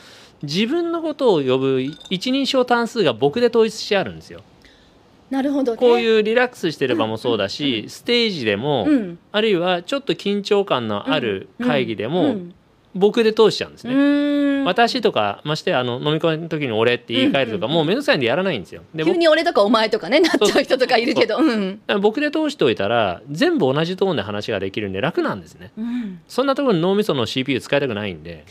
[0.43, 4.43] 自分のことを呼ぶ一人称単数が僕で統一してあるんですよ。
[5.31, 5.79] なるほどね。
[5.79, 9.19] こういうリラックスしてる場もそうだし、ステージでも、うん。
[9.33, 12.55] あるいはちょっと緊張感のある会議でも、うん
[12.97, 14.63] 僕で通しちゃうんですうね。
[14.63, 18.83] ん私とかましてやあの飲み会の時に俺って言い換えるとか、うんもうめんどくさいんでやらないんですよ。
[18.95, 21.39] で僕急に俺とかお前とかねなっちゃう人とかいるけど
[22.01, 25.71] 僕で通しておいたら全部同じトーンで話ができるんで楽なんですね。
[25.79, 28.45] うんそんなところに脳みその CPU 使いたくないんで。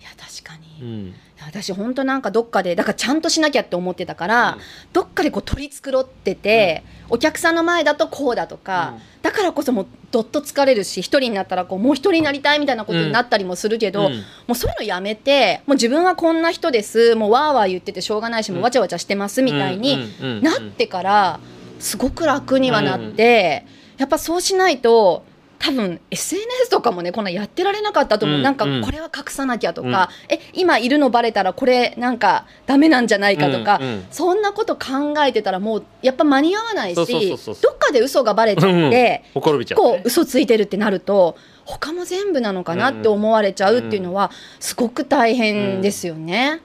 [0.00, 4.60] いや確かに、いうんや私本当なんかどっかでだからちゃんとしなきゃって思ってたから、うん。
[4.92, 9.02] どっかでこう取り繕ってて、お客さんの前だとこうだとか、うん。
[9.22, 14.12] だからこそもうどっと疲れるし一人になったらこうもう一人になりたいみたいなことになったりもするけど、うん。
[14.12, 21.40] もうそういうのやめてもう自分はこんな人ですもうわーわー言っててしょうがないし、もうわちゃわちゃしてますみたいにうんうんうんなってから
[21.78, 23.64] すごく楽にはなって、
[23.96, 25.24] やっぱそうしないと
[25.58, 28.82] 多分 SNS とかもねこんなやってられなかったと思う、うんなんかうん。
[28.82, 34.06] これは隠さなきゃとか、え今いるのバレたらこれなんかダメなんじゃないかとか、うんうん。
[34.10, 46.60] そんなこと考えてたらもうやっぱ間に合わないしどっかで嘘がバレちゃって、ほころびちゃう、こう嘘ついてるってなると他も全部なのかなって思われちゃうっていうのはすごく大変ですよね。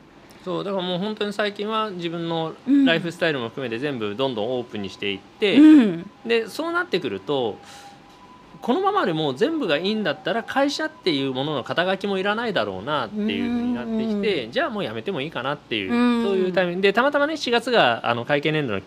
[0.46, 2.86] そうだからもう本当に最近は自分のうん。
[2.86, 6.10] ライフスタイルも含めて全部どんどんオープンにしていって、うん。
[6.26, 7.58] でそうなってくると
[8.64, 16.24] このままでもう全部がいいんだったら会社っていうものの肩書きもいらないだろうなっていうふうになってきてじゃあもうやめてもいいかなっていううん。
[16.24, 18.82] そういうタイミングでたまたまね4月があの会計年度の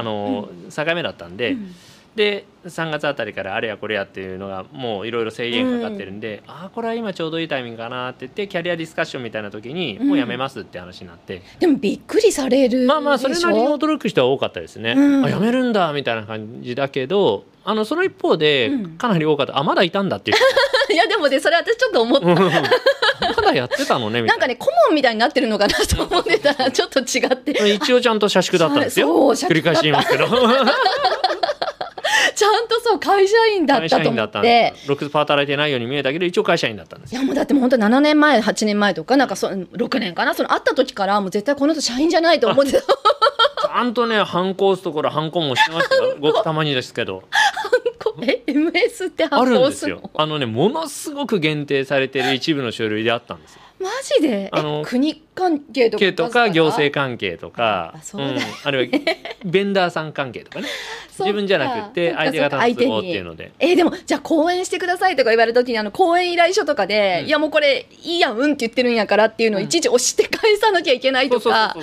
[0.00, 1.74] あの境目だったんで、うん
[2.14, 10.08] で3月あたりからあれやこれやっていうのがもういろいろ制限かかってるんで、ああこれは今ちょうどいいタイミングかなって言ってキャリアディスカッションみたいな時にうん。
[10.08, 15.24] もうやめますって話になって、でもびっくりされるまあまあそれなりに驚く人は多かったですね、うん。
[15.24, 18.98] あやめるんだみたいな感じだけどあのその一方でうん。
[18.98, 20.36] かなり多かった、あまだいたんだっていう
[20.92, 22.26] いやでもねそれ私ちょっと思った。
[22.26, 22.34] うん。
[22.34, 24.46] まだやってたのねみたな。
[24.46, 27.52] ないんかね顧問みたいになってるのかなと思ってたらちょっと違って。
[27.74, 29.08] 一応ちゃんと社畜だったんですよ。
[29.08, 30.26] 繰り返し言いますけど
[32.36, 34.40] ちゃんとそう会社員だっ会たと思って。
[34.40, 37.20] ですろく働いてないように見えたけど一応会社員だったんですよ。
[37.20, 42.80] いやもうだってもう本当7年前8年前とかなんかそ6年かなその会った時からもう絶対この人社員じゃないと思ってた。
[42.82, 46.16] ちゃんとねハンコ押すところハンコもしてましたよ。
[46.20, 47.22] ごくたまにですけど。
[48.20, 49.96] え？MS ってあ発るんですよ。
[49.96, 53.60] 行するのあのねものすごく限定されてる一部の書類であったんですよ。
[53.80, 54.48] マジで？
[54.52, 55.22] あのえ国？
[55.34, 58.26] 関係とか系とか行政関係とかあそうだ。
[58.28, 59.00] よねあるいは
[59.44, 60.68] ベンダーさん関係とかね。
[61.18, 67.26] 自分じゃなくって相手方の都合っていうそのでえーでもじゃあ講演してくださいとか言われた時にあの講演依頼書とかで、うん。
[67.28, 71.76] いやもうこれいいやんうんって言ってるんやからっていうのをいちいち押して返さなきゃいけないとか。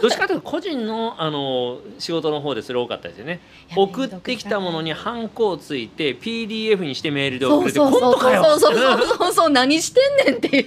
[0.00, 3.40] どっちかというと個人のあの仕事の方でそれ多かったですよね
[3.76, 9.32] 送ってきたものにハンコをついて PDF にしてメールで送れてそうそうそうそうそうそう。
[9.32, 10.66] そう何してんねんっていう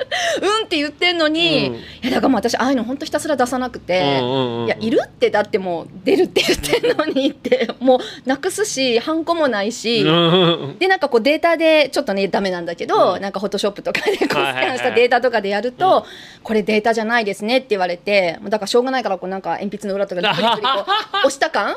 [0.42, 1.74] うんって言ってんのに、うん。
[1.74, 13.20] いやだからもう私ああいうの本当ひたすら出さなくて、うんうんうんいやいるってだってもう出るって言ってんのにって もうなくすしハンコもないし、うんでなんかこうデータでちょっとねダメなんだけど、うん。
[13.22, 16.06] なんかフォトショップとかでこうスキはいはいはいャンしたデータとかでやると、
[16.42, 20.68] これデータじゃないですねって言われてもうだからしょうがないからこうなんか鉛筆の裏とかでクリクリこ
[21.14, 21.76] う 押した感？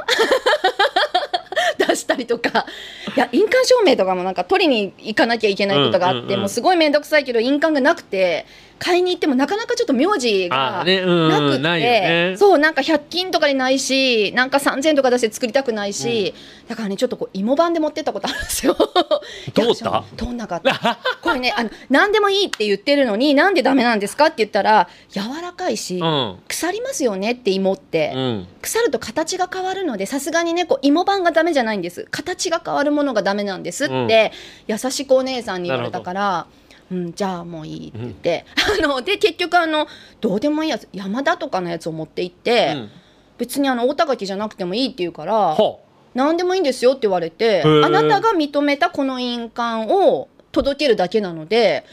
[1.88, 2.66] 出したりとか
[3.16, 8.46] いや印鑑証明とかもなんか取りに行かなきゃいけないことがあって、うんうんうんもうすごい面倒くさいけど印鑑がなくて
[8.80, 16.34] 買いに行ってもなかなかちょっと名字がなくて、うんねそうなんか100均とかにないしなんか3000とか出して作りたくないし、
[16.68, 18.76] だからねちょっとこう芋版で持ってったことあるんですよ。
[19.56, 20.04] 通った？
[20.18, 21.00] 通んなかった。
[21.22, 26.40] これねあの何でもいいって言ってるのになんでダメなんですかって言ったら柔らかいし、うん。
[26.48, 28.48] 腐りますよねって芋って、うん。
[28.62, 32.08] 腐ると形が変わるのでさすがにねこう芋版がダメじゃないんです。
[32.12, 34.32] 形が変わるものがダメなんですって、
[34.68, 36.48] 優しくお姉さんに言われたから。
[36.92, 38.46] うん、じゃあもういいって言って、
[38.84, 39.88] あので結局あの
[40.22, 42.90] どうでもいいやつ山田とかのやつを持って行って、うん。
[43.36, 47.84] 別にあの大高木じゃなくてもいいって言うからほ何でもいいんですよって言われてー。
[47.84, 51.84] あなたが認めたこの印鑑を届けるだけなので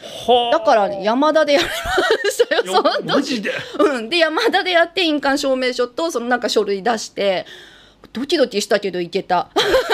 [0.51, 1.71] だからね山田でやりま
[2.29, 3.05] したよその時。
[3.07, 3.51] マジで？
[3.79, 7.47] うん、で山田でやって印鑑証明書とそのなんか書類出して
[8.13, 9.49] ドキドキしたけどいけた。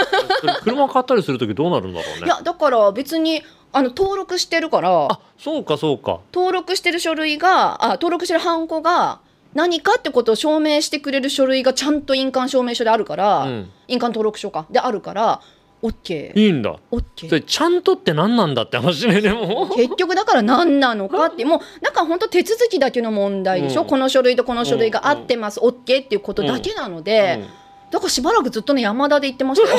[0.63, 2.25] 車買ったりする時どうなるんだろうね。
[2.25, 5.07] いやだから別にあの登録してるから。
[5.09, 6.19] あそうかそうか。
[6.33, 9.19] 登録してる書類があ登録してるハンコが
[9.53, 13.71] 何かってことを証明してくれる書類がちゃんと印鑑証明書であるから、うん。
[13.87, 14.65] 印鑑登録書か。
[14.69, 15.41] であるから
[15.83, 16.75] OK いいんだ。
[16.91, 19.67] OK それちゃんとって何なんだって話ねでも。
[19.75, 21.45] 結局だから何なのかって。
[21.45, 23.87] もうだから本当手続きだけの問題でしょ、うん。
[23.87, 27.43] この書類とこの書類が合ってます、OK っていうことだけなので、
[27.91, 29.77] だからしばらくずっとね山田で行ってましたよ。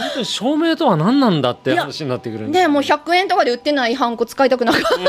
[0.00, 5.00] 本当に証明とは何なんだって話になってくるんだでもう100円とかで売ってないハンコ使いたくなかったし。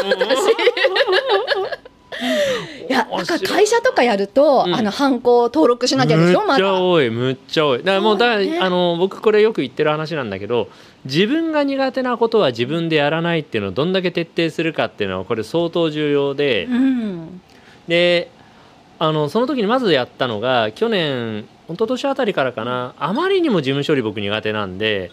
[2.89, 4.75] いやだから会社とかやると、うん。
[4.75, 7.77] あのハンコ登録しなきゃでしょむっちゃまだ多いむっちゃ多い。
[7.79, 8.59] だからもうだね。
[8.59, 10.69] あの僕これよく言ってる話なんだけど
[11.05, 16.65] 自分が苦手なことは自分でやらないっていうのをどんだけ徹底するかっていうのはこれ相当重要で。
[16.65, 17.41] うん。
[17.87, 18.29] で
[19.03, 22.93] あのその時にまずやったのが去年一昨年あたりからかな。
[22.99, 25.11] あまりにも事務処理僕苦手なんで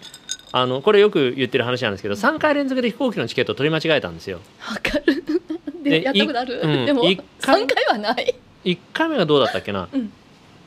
[0.53, 4.41] あのこれよく言ってる話なんですけど3回連続で飛行機のチケット取り間違えたんですよ。
[4.69, 5.25] わかる。
[5.83, 8.35] ででやったことある、いうんでも一回3回はない。
[8.67, 10.13] 1回目がどうだったっけな、うん。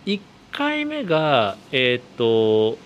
[0.07, 0.19] 1
[0.51, 2.79] 回目がえーっと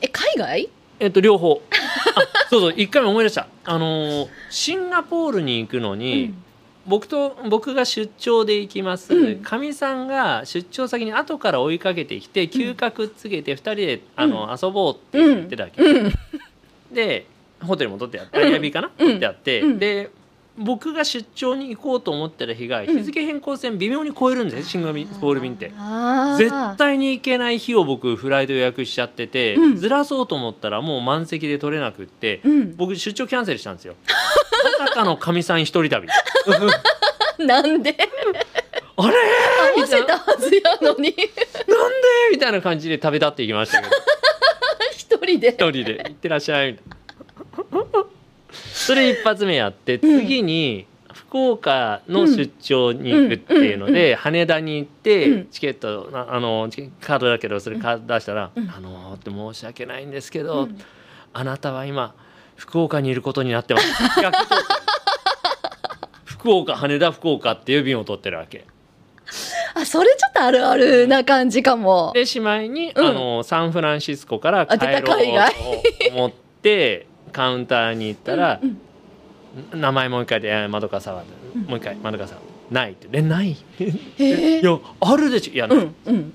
[0.00, 0.68] え海外？
[0.98, 1.62] えっと両方。
[1.70, 3.46] あそうそう1回目思い出した。
[3.64, 6.34] あのーシンガポールに行くのに、
[6.86, 9.14] 僕と僕が出張で行きます。
[9.14, 9.36] うん。
[9.42, 16.12] かみ、さんが出張先に後から追いかけてきて休暇くっつけて2人であの、遊ぼうって言ってたわけ、うん。
[16.92, 17.26] で
[17.60, 19.06] ホテルも取ってあってエアビーかな、うん。
[19.06, 19.78] 取ってあって、うん。
[19.78, 20.10] で
[20.58, 24.88] 僕が出張に行こうと思ってた日が日付変更線微妙に超えるんですよシンガ
[25.20, 25.72] ポール便って。
[26.38, 29.76] 絶対に行けない日を僕フライト予約しちゃってて、うん。
[29.76, 32.76] ずらそうと思ったらもう満席で取れなくって、うん。
[32.76, 33.94] 僕出張キャンセルしたんですよ。
[34.78, 36.08] まさかのかみさん一人旅。
[37.38, 37.94] なんで？
[38.96, 39.16] あれ？
[39.76, 41.10] 合わせたはずやのに。
[41.10, 41.16] なんで？
[42.32, 43.94] みたいな感じで旅立っていきましたけど。
[44.96, 45.48] 一人で。
[45.48, 46.88] 一人で「行ってらっしゃい」みたい
[47.92, 48.06] な
[48.72, 55.46] それ一発目やって次に福岡の出張に行くっていうので、羽田に行って、うん。
[55.46, 56.68] チケットなあの
[57.00, 58.70] カードだけどそれ出したら「うん。
[58.70, 60.78] あのーって申し訳ないんですけど、うん。
[61.32, 62.14] あなたは今
[62.56, 63.86] 福岡にいることになってます」
[66.24, 68.64] 福岡羽田福岡っていう便を取ってるわけ。
[69.74, 72.12] あそれちょっとあるあるな感じかも。
[72.14, 73.06] でしまいに、うん。
[73.06, 75.52] あのサンフランシスコから帰ろう海外。
[75.54, 75.60] と
[76.14, 78.80] 思ってカウンターに行ったらうん
[79.80, 81.22] 名前もう一回でえー「窓か沢」
[81.68, 83.56] もう一回「窓か沢」ないって「えない?
[83.78, 86.32] へえいやあるでしょ」いや、うんうん。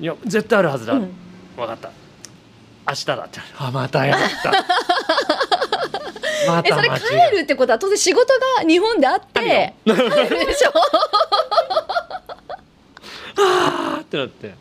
[0.00, 1.10] いや絶対あるはずだ、うん。
[1.56, 1.90] 分かった。
[2.88, 3.40] 明日だって。
[3.58, 4.50] あまたやった。
[6.50, 9.96] ま えそれ帰るってことは当然仕事が日本であって帰る
[10.46, 10.72] でしょ？
[13.40, 14.54] あーってなって。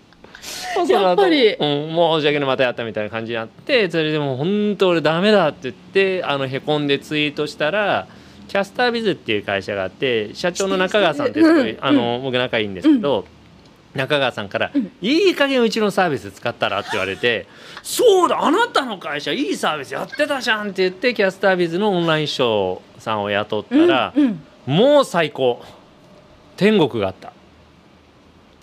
[0.86, 1.54] やっぱり。
[1.56, 8.08] うん、もう申し訳ないまたやったみたいな感じになってそれでもう本当俺ダメだって言ってあのへこんでツイートしたら
[8.48, 11.78] キャスタービズっていう会社があって社長の中川さんってすごい、うん。
[11.82, 13.26] あの僕仲いいんですけど、
[13.94, 17.48] 中川さんから、うんいい加減うちのサービス使ったら?」って言われて
[17.84, 24.76] 「そうだあなたの会社いいサービスやってたじゃん」って言ってキャスタービズのオンラインショーさんを雇ったら、うんうん。
[24.76, 25.62] もう最高。
[26.56, 27.34] 天国があった。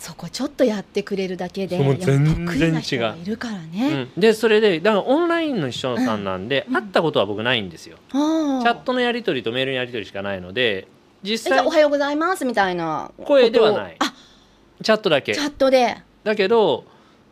[0.04, 6.74] そこちょっとやってくれるだけで全然得意な人がいるからね、うん、でそれでだからオンラインの秘書さんなんで、うん。
[6.74, 10.88] 会ったことは僕ないんですよ、チャットのやり取りとメールのやり取りしかないので
[11.22, 13.96] 実際おはようございますみたいな声ではない。
[13.98, 14.12] あ
[14.82, 15.34] チャットだけ。
[15.34, 15.96] チャットで。
[16.22, 16.84] だけど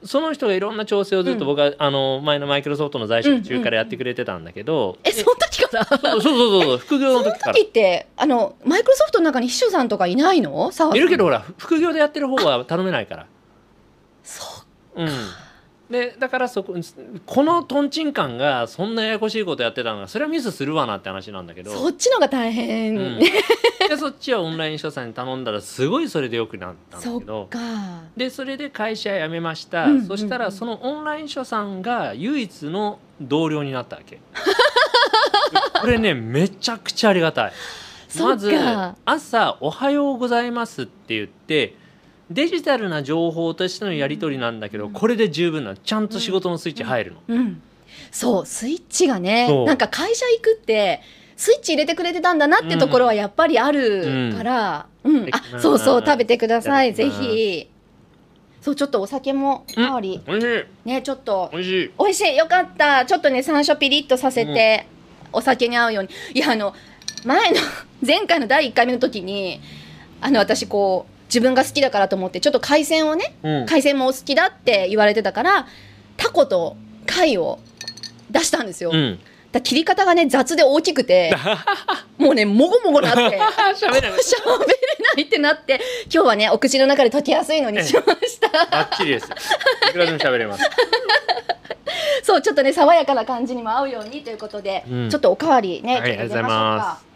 [0.05, 5.85] その人がいろんな調整をずっと僕は、あの前のマイクロソフトの在職中からやってくれてたんだけど、えその時から？
[5.85, 7.55] そうそうそうそう副業の時から。
[7.55, 10.71] 時ってあのマイクロソフトの中に秘書さんとかいないの？
[10.95, 13.27] いるけどほら副業でやってる方は頼めないから。
[14.25, 14.65] そ
[14.97, 15.09] ううん
[15.91, 16.75] でだからそこ
[17.27, 21.71] このトンチンカンがそんなややこしいことやってたのがそれはミスするわなって話なんだけど。
[21.71, 23.19] そっちのが大変、うん。
[23.89, 27.47] でそっちはオンライン書さんに頼んだらすごいそれでよくなったんだけど。
[27.51, 27.59] か。
[28.17, 34.21] でそれで会社辞めました、うんそしたらそのオンライン書さんが唯一の同僚になったわけ。
[35.81, 37.53] これねめちゃくちゃありがたい。
[38.19, 38.53] まず
[39.05, 41.75] 朝「おはようございます」って言って
[42.31, 45.77] デジタルな情報としてのやり取りなんだけど、これで十分なの。
[45.77, 47.63] ちゃんと仕事のスイッチ入るの、うん。
[48.11, 51.01] そうスイッチがねなんか会社行くって
[51.37, 55.17] スイッチ入れてくれてたんだなってところはやっぱりあるから、うん。
[55.17, 55.29] うん。
[55.31, 57.69] あそうそう食べてくださいぜひ。
[58.61, 60.89] そうちょっとお酒も代わり、おいしい。
[60.89, 61.51] ねちょっと。
[61.53, 61.91] おいしい。
[61.99, 62.37] 美味しい。
[62.37, 63.05] よかった。
[63.05, 64.87] ちょっとね山椒ピリッとさせて、
[65.33, 66.11] お酒に合うように。
[66.33, 66.73] いやあの
[67.25, 67.57] 前の
[68.07, 69.61] 前回の第1回目の時に
[70.21, 73.67] あの私こう自分が好きだからと思ってちょっと海鮮をねうん。
[73.67, 75.67] 海鮮もお好きだって言われてたから
[76.19, 76.77] タコと
[77.07, 77.59] 貝を
[78.31, 79.19] 出したんですよ、うん。
[79.51, 81.35] ら切り方がね雑で大きくて
[82.19, 83.41] もうねもごもごなって。
[83.75, 84.11] 喋れない。
[85.17, 85.81] ないってなって
[86.13, 88.49] 今日はねお口の中で溶けやすいのにしました。
[88.71, 89.29] バッチリです。
[89.89, 90.65] いくらでも喋れます。
[92.23, 95.11] そうちょっとね爽やかな感じにも合うようにということで、うん。
[95.11, 97.12] ちょっとおかわりね、ありがとうございか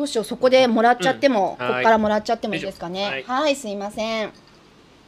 [0.00, 1.66] どうしようそこでもらっちゃっても、うん。
[1.66, 3.04] ここからもらっちゃってもいいですかね。
[3.04, 4.32] はいはいすいません。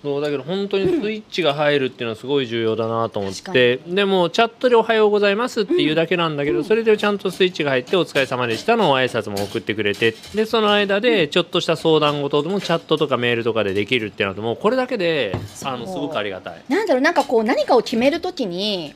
[0.03, 7.18] そうだけど本当にスイッチが入るっていうのはすごい重要だなと思っ確かてでもチャットで「おはようございます」っていうだけなんだけど、それでちゃん。
[7.18, 10.14] とスイッチが入って「お疲れ様でした」の挨拶も送ってくれて。
[10.34, 15.34] でその間でちょっとした相談事でもチャットとかメールとかでできるっていうのともうこれだけで
[15.64, 16.62] あのすごくありがたい。
[16.68, 18.93] なんだろうなんかこう何かを決めるときに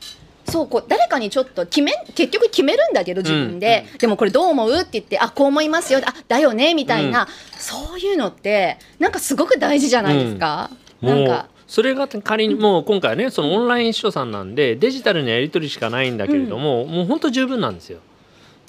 [0.49, 4.73] そうこう誰かにちょっと決め結局決めるんだけど自分で、でもこれどう思う？
[4.73, 5.99] って言ってあこう思いますよ。
[6.05, 6.73] あだよね？
[6.73, 7.27] みたいな、
[7.57, 10.71] そういうのってなんかすごく大事じゃないですか、
[11.01, 11.17] なん。
[11.17, 11.47] もうか。
[11.67, 17.99] それが仮にもう今回はねそのオンライン秘書さんなんでデジタルのやり取りしかないんだけれども、もう本当十分なんですよ。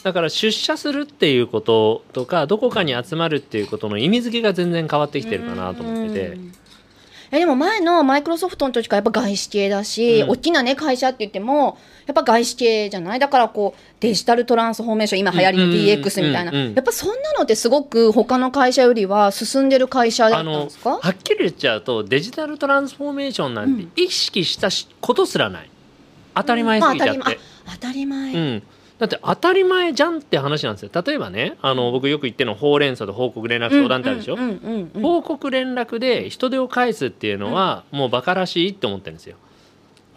[0.03, 6.27] だから出社するっていうこととかどこかに集まるっていうことの意味付けが全然変わってきてるかなと思ってて。
[6.29, 6.53] うん
[7.31, 10.31] えでも前のマイクロソフトの時からやっぱ外資系だし、うん。
[10.31, 13.19] 大きなね会社って言ってもやっぱ外資系じゃない。
[13.19, 16.75] だからこうデジタルトランスフォーメーション今流行りのうん DX みたいな、うんうん。
[16.75, 20.99] やっぱそんなのってすごく他の会社よりは進んでる会社だったんですか？
[20.99, 25.71] はっきり言っちゃうとデジタルトランスフォーメーションなんて意識したしことすらない。
[26.35, 28.63] 当たり前すぎちゃって、まあ当たり前、うん、
[28.99, 30.91] だって当たり前じゃんって話なんですよ。
[31.07, 34.37] 例えばねあの僕よく言ってるのほうれん草と報告連絡相談ってあるでしょ、
[35.01, 39.37] 報告連絡で人手を返すっていうのはもうバカらしいって思ってるんですよ。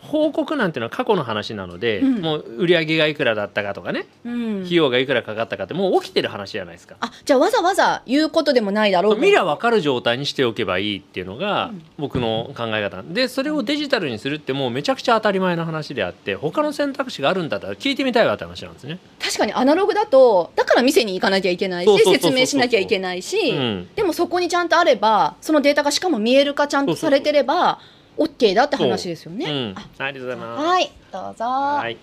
[0.01, 2.21] 報告なんていうのは過去の話なので、うん。
[2.21, 4.63] もう売り上げがいくらだったかとかね、うん。
[4.63, 6.95] 費用がいくらかかったかってもう起きてる話じゃないですか。
[6.99, 9.21] あじゃあわざわざ言うことでもないだろうと。
[9.21, 11.83] 見りゃ分かる状態にしておけばいいっていうのがうん。
[11.97, 13.03] 僕の考え方。
[13.03, 18.99] でそれをデジタルにするってもうめちゃくちゃ当たり前の話であって他の選択肢があるんだったら聞いてみたいわって話なんですね。
[19.19, 23.89] 確かにアナログだとだから店に行かなきゃいけないしそうそうそうそう説明しなきゃいけないし、うん。
[23.95, 27.79] でもそこにちゃんとあればそのデータがしかも見える化ちゃんとされてれば
[28.17, 29.45] OK だって話ですよね。
[29.45, 29.49] う。
[29.49, 29.89] ん、あ。
[29.97, 30.65] ありがとうございます。
[30.65, 30.91] はい。
[31.11, 31.45] どうぞ。
[31.45, 31.97] はい、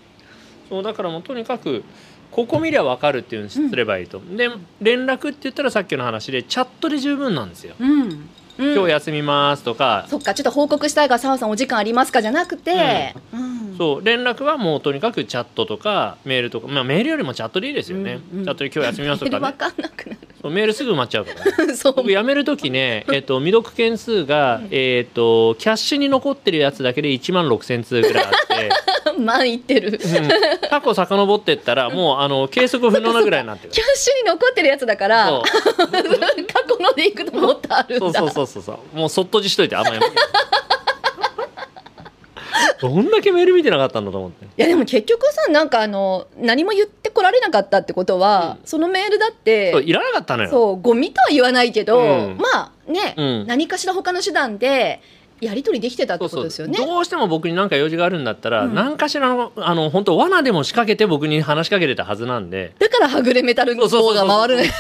[0.69, 1.83] そうだからもうとにかく
[2.31, 4.51] ここ見りゃ分かるっていうのにすればいいと、で
[4.81, 8.29] 連絡って言ったらさっきの話でチャットで十分なんですよ、うん、
[8.59, 8.75] うん。
[8.75, 13.59] 今日休みますとか、そっかちょっと報告したいが澤さんお時間ありますかじゃなくて、うん。
[13.79, 18.45] そう連絡はもうとにかくチャットとかメールとか、まあ、メールよりもチャットでいいですよね、うんうん。
[18.45, 19.41] チャットで今日休みますとかね。
[19.41, 21.67] 分かんなくなそうメールすぐ埋まっちゃうから。
[21.67, 21.75] る。
[21.77, 21.95] そう。
[21.95, 28.71] 僕辞める時ね、えっと、未読件数が、えっとキャッシュに残ってるやつだけで1万6000通ぐらいあって。
[29.19, 29.99] 前言ってる。
[30.03, 30.69] うん。
[30.69, 33.73] 過去遡ってったら もうあの計測不能なぐらいになってる。
[33.73, 35.43] キャッシュに残ってるやつだから。
[35.43, 38.21] 過去のでいくともっとあるんだ。
[38.21, 40.01] そうそうそうそうそうもうそっとじしといてあんまや
[42.81, 44.45] どんだけメール見てなかったんだと思って。
[44.45, 48.67] いやでも結局さなんかあの何も言ってこられなかったってことは、うん。
[48.67, 50.51] そのメールだってそういらなかったのよ。
[50.51, 52.39] そうゴミとは言わないけど、うん。
[52.39, 53.47] まあね、うん。
[53.49, 55.01] 何かしら他の手段で
[55.41, 56.79] やり取りできてたってことですよね。
[56.79, 58.75] どうしても僕に何か用事があるんだったら、うん。
[58.75, 62.75] 何かしらのあの本当罠でも仕掛けて僕に話しかけてたはずなんで。
[62.79, 64.71] だからはぐれメタルの方が回るね。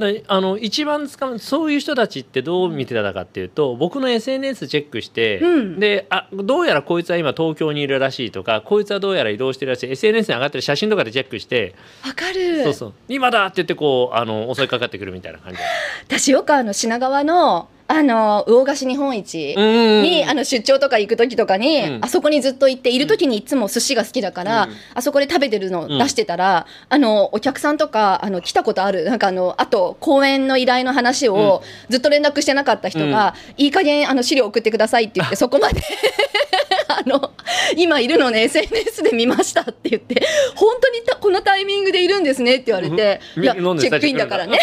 [0.00, 5.80] であの一番使うそういう人たちってどう見てたかっていうと僕の SNS チェックして、うん。
[5.80, 9.90] であどうやらこいつは今東京にいるらしいとかこいつはどうやら移動してるらしい。
[9.92, 11.74] SNS に上がってる写真とかでチェックして、
[12.04, 12.64] わかる。
[12.64, 12.92] そうそう。
[13.08, 15.58] 今だって言ってこうあの襲いかかってくるみたいな感じ。
[16.08, 22.04] 私よくあの品川のあの魚菓子日本一に、にあの出張とか行く時とかに、うん。
[22.04, 24.72] あそこにずっと行っている時にいつも寿司が好きだから、うん。
[24.94, 35.82] あそこで食べてるの出してたら、あのお客さんとかあの来たことあるなんかあのあと公演の依頼の話をずっと連絡してなかった人が、いい加減あの資料送ってくださいって言って そこまで
[36.86, 37.32] あの
[37.76, 40.24] 今いるのね SNS で見ましたって言って
[40.54, 44.60] 本当にたこのタイミングでいるんですねって言われて、いやチェックインだからね。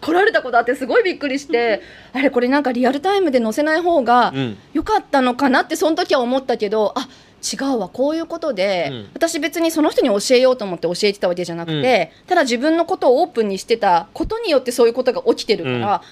[0.00, 1.82] 来られたことあってすごいびっくりして
[2.12, 4.56] あれこれなんかリアルタイムで載せない方がうん。
[4.72, 7.08] 良かったのかなってその時は思ったけどあ
[7.40, 9.10] 違うわこういうことで、うん。
[9.14, 15.84] 私別にその人に教えようと思って教えてたわけじゃなくて、ただ自分のことをオープンにしてたことによってそういうことが起きてるから、うん。
[15.92, 16.02] あ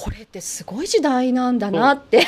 [0.00, 2.24] これってすごい時代なんだなって。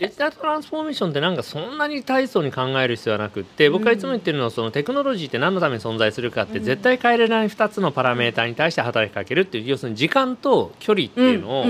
[0.00, 11.64] デジタルトランスフォーメーションってなんかそんなに大層に考える必要はなくって僕がいつも言ってるのはそのテクノロジーって何のために存在するかって絶対変えれない2つのパラメーターに対して働きかけるっていう要するに時間と距離っていうのを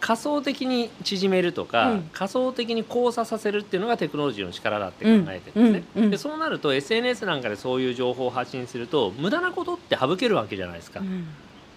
[0.00, 2.10] 仮想的に縮めるとか、うん。
[2.12, 6.10] 仮想的に交差させるっていうのがテクノロジーの力だって考えてるんですね、うんうんうん。
[6.10, 11.26] でそうなると SNS なんかでそういう情報を発信すると無駄なことって省けるわけじゃないですか、うん。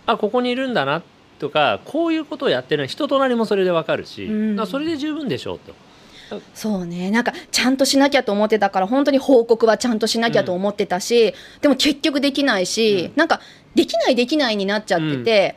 [0.05, 1.03] あここにいるんだな
[1.43, 4.55] とかこういうことをやってる人となりもそれでわかるし、うん。
[4.55, 5.73] だからそれで十分でしょうと。
[6.53, 7.11] そうね。
[7.11, 13.11] なんかちゃんとしなきゃと思ってたから本当に報告はちゃんとしなきゃと思ってたし、でも結局できないし、うん。
[13.17, 13.41] なんか
[13.75, 15.55] できないできないになっちゃってて、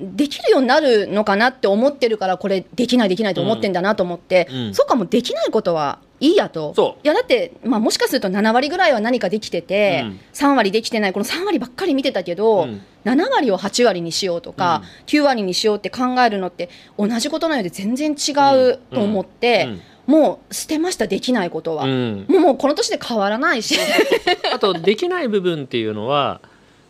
[0.00, 4.74] できるようになるのかなって思ってるからこれできないできないと思ってんだなと思って、うん。
[4.74, 6.96] そうかもうできないことはいいやと。
[7.04, 10.20] いやだって、まあ、もしかすると7割ぐらいは何かできてて、うん。
[10.32, 19.68] 3割できてないこの3割ばっかり見てたけど、うん7割を8割にしようとか、9割にしようって考えるのって同じことなので全然違うと思って、
[20.06, 21.90] もう捨てましたできないことは、うん。
[21.90, 23.76] うんもうもうこの年で変わらないし。
[24.52, 26.40] あとできない部分っていうのは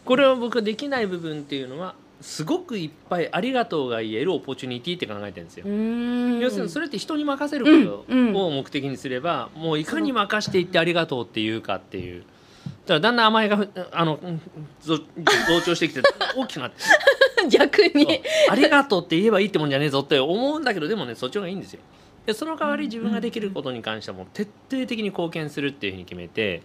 [0.05, 5.67] これは僕できない部分っていうのはすごくいっぱいありがとうが言えるオポチュニティって考えてるんですよ。
[6.41, 8.29] 要するにそれって人に任せることうん。
[8.29, 8.37] うん。
[8.37, 12.25] を目的にすれば、もういかに任していってありがとうっていうかっていう。
[12.87, 14.20] だからだんだん甘えがあの
[14.80, 15.01] 増
[15.64, 16.03] 長してきて
[16.37, 16.76] 大きくなって。
[17.49, 18.20] 逆に。
[18.49, 21.80] ありがとうって言えばいいってもんじゃねえぞって思うんだけどでもねそっちがいいんですよ。
[22.24, 26.62] でその代わり自分ができることに関してはもう徹底的に貢献するっていうふうに決めて。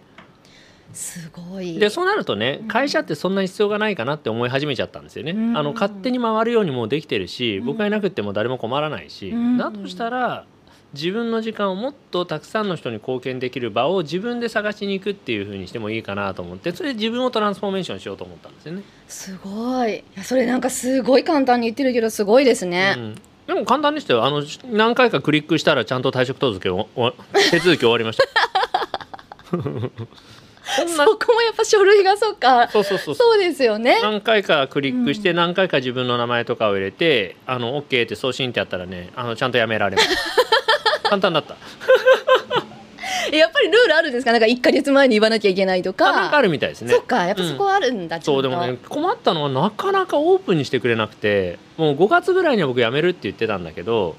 [0.92, 1.78] すごい。
[1.78, 5.32] でそうなるとね会社ってそんな必要がないかなって思い始めちゃったんですよね。
[5.32, 5.56] うん。
[5.56, 9.30] あの勝手に回るようにもうできてるし僕がいなくっても誰も困らないし。
[9.30, 9.56] うん。
[9.56, 10.46] だとしたら
[10.94, 18.82] 自分の時間をもっとたくさんの人に貢献できる場を自分で探しに行くっていう風にしてもいいかなと思ってそれで自分をトランスフォーメーションしようと思ったんですよね。
[19.08, 19.96] すごい。
[19.96, 23.14] いやそれなんかすごい簡単に言ってるけどすごいですね、うん。
[23.46, 24.24] でも簡単でしたよ。
[24.24, 27.12] あの何回かクリックしたらちゃんと退職届をお
[27.50, 28.24] 手続き終わりました。
[30.76, 31.04] そんな。
[31.04, 32.68] そこもやっぱ書類がそっか。
[32.68, 33.38] そうそうそうそう。
[33.38, 33.98] ですよね。
[34.02, 40.08] 何回かクリックして何回か自分の名前とかを入れて、あの OK って送信ってやったらねあのちゃんとやめられます
[41.12, 41.56] 簡単だった。
[43.32, 44.32] え やっぱりルールあるんですか？
[44.32, 46.08] なんか1か月前に言わなきゃいけないとか。
[46.08, 46.92] あなんかあるみたいですね。
[46.92, 48.32] そっかやっぱそこはあるんだ、ちゃんと。
[48.32, 54.16] そうでもね困ったのはなかなかオープンにしてくれなくてもう5月ぐらいには僕辞めるって言ってたんだけど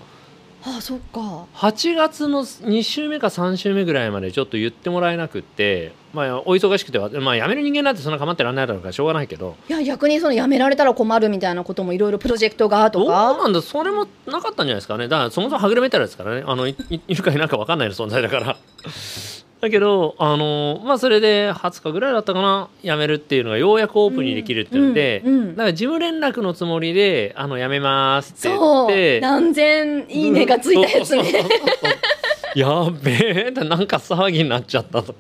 [0.66, 1.46] あそっか。
[1.56, 9.58] 8月の2週目か3週目ぐらいまでちょっと言ってもらえなくってまあお忙しくては、まあ、辞める人間なんてそんな構ってらんないだろうからしょうがないけど。
[9.68, 15.10] いや逆にその辞められたら困るみたいなこともいろいろプロジェクトがとどうかなんだそれもなかったんじゃないですかね。
[15.10, 16.44] だからそもそもはぐれメタルですからね。
[16.46, 18.58] あのいいいるかいないか分かんないの存在だから
[19.64, 22.68] だけどあのまあそれで20日ぐらいだったかな。
[22.84, 29.22] 辞めるっていうのがようやくオープンにできるっていうので、うんうんだから事務連絡のつもりで「あの辞めます」って言って。
[29.22, 31.46] 何千いいねがついたやつね。
[32.56, 33.52] やべえ。
[33.52, 35.16] なんか騒ぎになっちゃったと。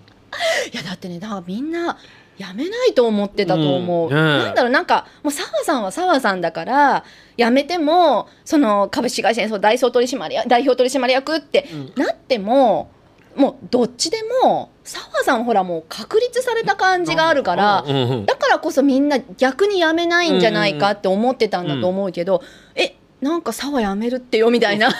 [0.73, 1.97] いやだってねだからみんな
[2.37, 4.23] 辞めないと思ってたと思う、うんねえ。
[4.39, 7.05] なんだろうなんかもう澤さんは澤さんだから
[7.37, 11.65] 辞めてもその株式会社にそう代表取締役代表取締役って
[11.95, 12.91] なっても、
[13.35, 22.41] もうどっちでも澤さんほらもう確立された感じがあるから、うんうんだからこそみんな逆に辞めないんじゃないかって思ってたんだと思うけど、
[22.75, 24.89] えなんか澤辞めるってよみたいな。
[24.89, 24.93] あ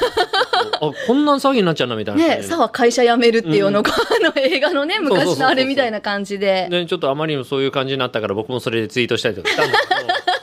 [1.07, 6.69] こんな騒ぎになっちゃうのみたいなね澤会社辞めるっていうのが、あの映画のね昔のあれみたいな感じで。
[6.69, 10.13] ね、ちょっとあまりにもそういう感じになったから僕もそれでツイートしたりとかしたんだけど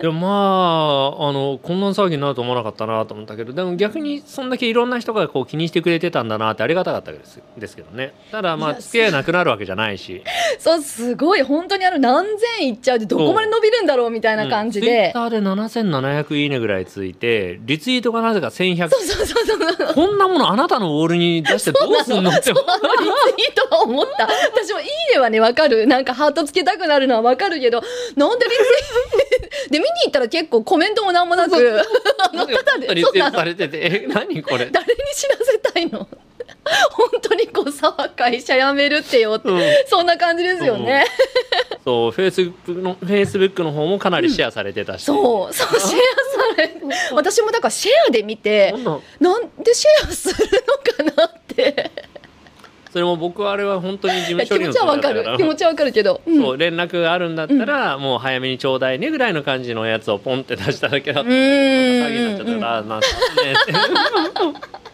[0.00, 8.14] でもまああのこんな騒ぎになると思わなかったなと思ったけどでも逆にそんだけいろんな人がこう気にしてくれてたんだなってありがたかったですですけどね。
[8.30, 10.22] ただまあいや付き合いなくなるわけじゃないし。
[10.58, 11.42] そうすごい。
[11.42, 12.26] 本当にあの何
[12.58, 22.40] 千いっちゃうでどこまで伸びるんだろうみたいな感じツイッで、ターで7700いいねぐらいついてリツイートがなぜか1100そうそうそうそうこんなものあなたのウォールに出してどうすんのって。
[22.40, 22.56] リツイー
[23.68, 24.26] トは思った。
[24.26, 25.86] 私も「いいね」はね分かる。
[25.86, 27.82] なんかハートつけたくなるのは分かるけど
[28.16, 28.66] なんでリツイー
[29.66, 31.54] トで見に行ったら結構コメントもなんもなく
[32.20, 34.66] あのただでリツイートされててえ何これ？
[34.70, 36.06] 誰に知らせたいの？
[36.92, 39.60] 本当にこうさ会社辞めるってよって、うん。
[39.86, 41.04] そんな感じですよね、
[41.84, 45.54] そうフェイスブックのフェイスブックの方もかなりシェアされてたし、そう。
[45.54, 45.96] そうシェアさ
[46.58, 46.74] れ
[47.12, 50.48] 私もだからシェアで見てなんでシェアする
[51.06, 51.90] のかなって
[52.92, 55.24] それも僕はあれは本当に事務処理の持ちはわかる。
[55.36, 56.42] 気持ちはわかるけど、うん。
[56.42, 62.04] そう連絡があるんだったら、もう早めにちょうだいねぐらいの感じのやつをポンって出しただけだったうーん。
[62.04, 63.06] 詐欺になっちゃったから、あなんって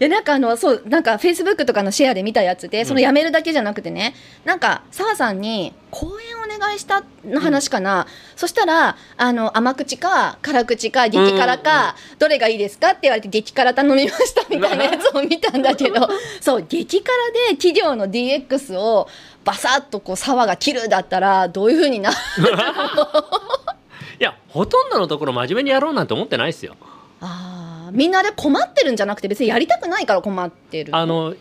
[0.00, 4.14] いやなんかあのそうなんかフェイスブックとかのシェアで見たやつでその辞めるだけじゃなくてね、
[4.44, 16.08] なんか澤さんに講演お願いしたの話かな、そしたらあの甘口か辛口か激辛か、どれがいいですかって言われて激辛頼みました みたいなやつを見たんだけど
[16.40, 17.14] そう激辛
[17.50, 19.08] で企業の DX を
[19.44, 22.16] バサッとこう澤が切るだったらどういうふうになる
[24.20, 26.76] いやほとんどのところ真面目にやろうなんて思ってないですよ
[27.92, 30.94] みんなで困ってるんじゃなくて別にやりたくないから困ってる。
[30.94, 31.34] あの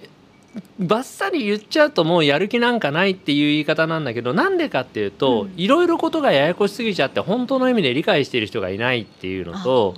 [0.79, 5.53] バッサリ言っちゃうともうやる気なんかないっていう言い方なんだけどなんでかっていうと、うん。
[5.55, 9.95] いろいろことがややこしすぎちゃって本当の意味で理解している人がいないっていうのと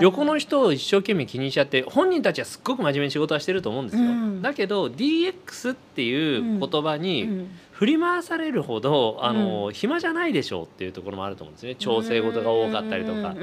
[0.00, 4.40] 横の人を一生懸命気にしちゃって本人たちはすっごく真面目に仕事はしてると思うんですよ、うん。
[4.40, 7.50] だけど DX っていう言葉うにん。
[7.72, 11.76] 振り回されるほど、あの暇じゃないでしょうっていうところもあると思うんですね。
[11.76, 13.22] 調整事が多かったりとか。
[13.22, 13.36] だか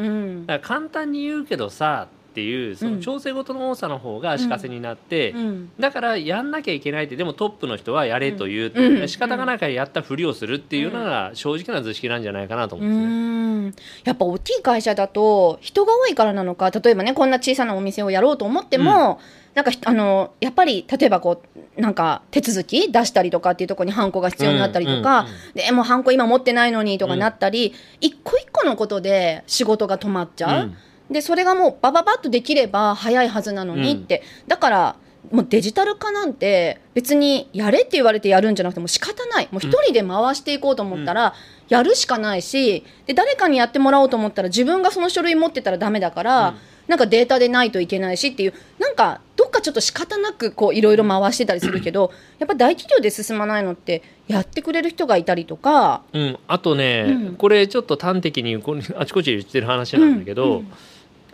[0.47, 2.07] ら簡単に言うけどさ
[2.37, 5.71] っていうその調整事の多さの方が足かせになって、うん。
[5.79, 9.07] だからやんなきゃいけないってでもトップの人はやれという、うん。
[9.07, 13.71] 仕方がないからやったふりをするっていうのが正直な図式なんじゃないかなと思ううん。
[13.71, 19.19] ですやっぱ大きい会社だと人が多いからなのか例えばねこんな小さなお店をやろうと思っても、
[19.55, 21.41] なんかひあのやっぱり例えばこ
[21.75, 30.65] うなんか手続き出したりとかっていうところにハンコが必要になったりとか、うんうんでもうハンコ今持ってないのにとかなったり、一個一個のことで仕事が止まっちゃう。
[30.65, 30.77] うん
[31.09, 34.95] でそれがもうバババッとできれば早いはずなのにって、だから
[35.31, 39.47] もうデジタル化なんて別にやれって言われてやるんじゃなくてもう仕方ない。
[39.51, 41.33] もう一人で回していこうと思ったら
[41.69, 46.55] やるしかないしで誰かにやってもらおうと思ったら自分がその書類持ってたらダメだから、うん。
[46.87, 56.03] なんかデータでないといけないしっていうなんかどっかちょっと仕方なくこういろいろ回してたりするけど やっぱ大企業で進まないのってやってくれる人がいたりとか。
[56.13, 57.35] うん、あとね、うん。
[57.35, 58.55] これちょっと端的に
[58.95, 60.71] あちこちで言ってる話なんだけど、うん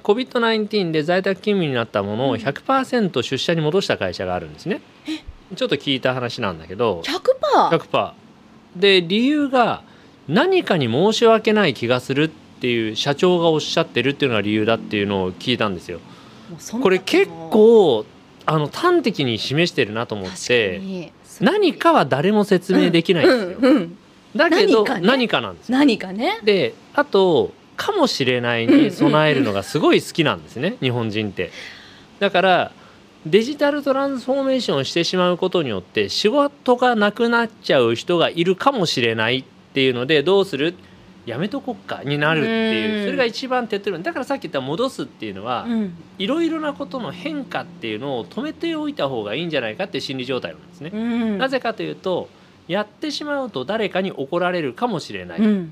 [0.04, 4.82] COVID-19 で在宅勤務になったものをうん100%出社に戻した会社があるんですね。
[5.56, 7.01] ちょっと聞いた話なんだけど
[7.72, 7.78] 100%?
[7.78, 8.12] 100%
[8.76, 9.84] で理由が
[10.28, 15.99] 何かに申し訳ない気がするっていう社長がおっしゃってるっていうのが理由だっていうのを聞いたんですよ。
[16.82, 18.06] これ結構
[18.45, 23.58] あの端的に示してるなと思ってに何かは誰も説明できないんですよ。
[23.62, 23.97] うんうん
[24.36, 25.78] だけど何かねなんですよ。
[25.78, 31.51] 何かねであとかもしれないに備えるのがすごい好きなんですね日本人って。
[32.19, 32.71] だから
[33.26, 39.43] デジタルトランスフォーメーションをしてしまうことによって仕事がなくなっちゃう人がいるかもしれないっ
[39.74, 40.76] ていうのでどうする？
[41.26, 43.05] やめとこっかになるっていううん。
[43.05, 45.93] それが一番手っ取りだからさっき言った戻すっていうのはうん。
[46.19, 50.91] いろいろなことの変化っていうのを止めておいた方がいいんじゃないかっていう心理状態なんですね。
[50.93, 51.38] うん。
[51.38, 52.28] なぜかというと
[52.67, 55.71] やってしまうと誰かに怒られるかもしれない、うん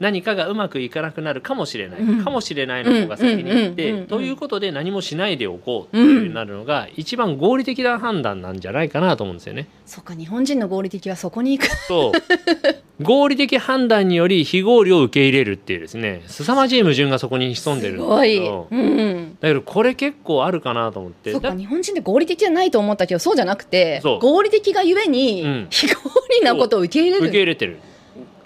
[0.00, 2.24] 何かがうまくいかなくなるかもしれない、うん。
[2.24, 9.68] かもしれないの方が先に行ってということで何もしないでおこうっていうなるのが一番合理的な判断なんじゃないかなと思うんですよね。
[9.86, 11.70] そっか日本人の合理的はそこに行く。
[11.86, 13.02] そう。
[13.02, 16.22] 合理的判断により非合理を受け入れるっていうですね。
[16.26, 18.68] 凄まじい矛盾がそこに潜んでるんですけど。
[18.70, 21.32] うん、だけどこれ結構あるかなと思って。
[21.32, 25.66] だそっか日本人で合理的じゃないと思ったけどそうじゃなくて合理的がゆえに、うん。
[25.70, 25.94] 非合
[26.40, 27.78] 理なことを受け入れ受るけ入れてる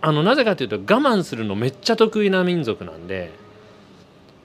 [0.03, 3.33] あのなぜかというと我慢するのめっちゃ得意な民族なんで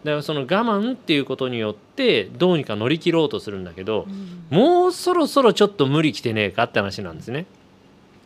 [0.03, 4.57] だからその我慢っていうことによってどうにか乗り切ろうとするんだけどうん。
[4.57, 7.45] もうそろそろちょっと無理きてねえかって話なんですね。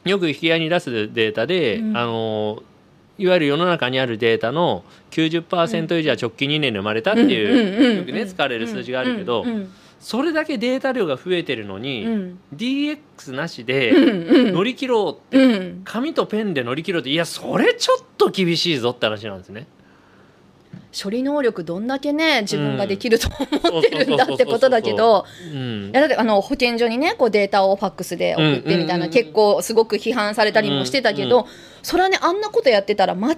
[0.03, 1.97] よく引き合いに出すデータで、うん。
[1.97, 2.61] あの
[3.17, 9.49] いわゆる世の中にあるデータの90%以上は直近2年で生まれたっていう、よくね使われる数字があるけど、うん。
[9.49, 12.39] うんそれだけデータ量が増えてるのに、うん。
[12.55, 14.53] DX なしうでんうん。
[14.53, 15.81] 乗り切ろうって、うん。
[15.85, 17.11] 紙とペンで乗り切ろうって。
[17.11, 19.67] いやそれちょっと厳しいぞって話なんですね。
[20.91, 23.29] 処理能力どんだけね自分ができると
[23.69, 25.89] 思ってるんだってことだけどうん。
[25.89, 31.45] いやだってあの保健所にねこうデータをファックスで送ってみたいな、結構すごく批判されたりもしてたけど、うん
[31.83, 33.35] それはねあんなことやってたら間違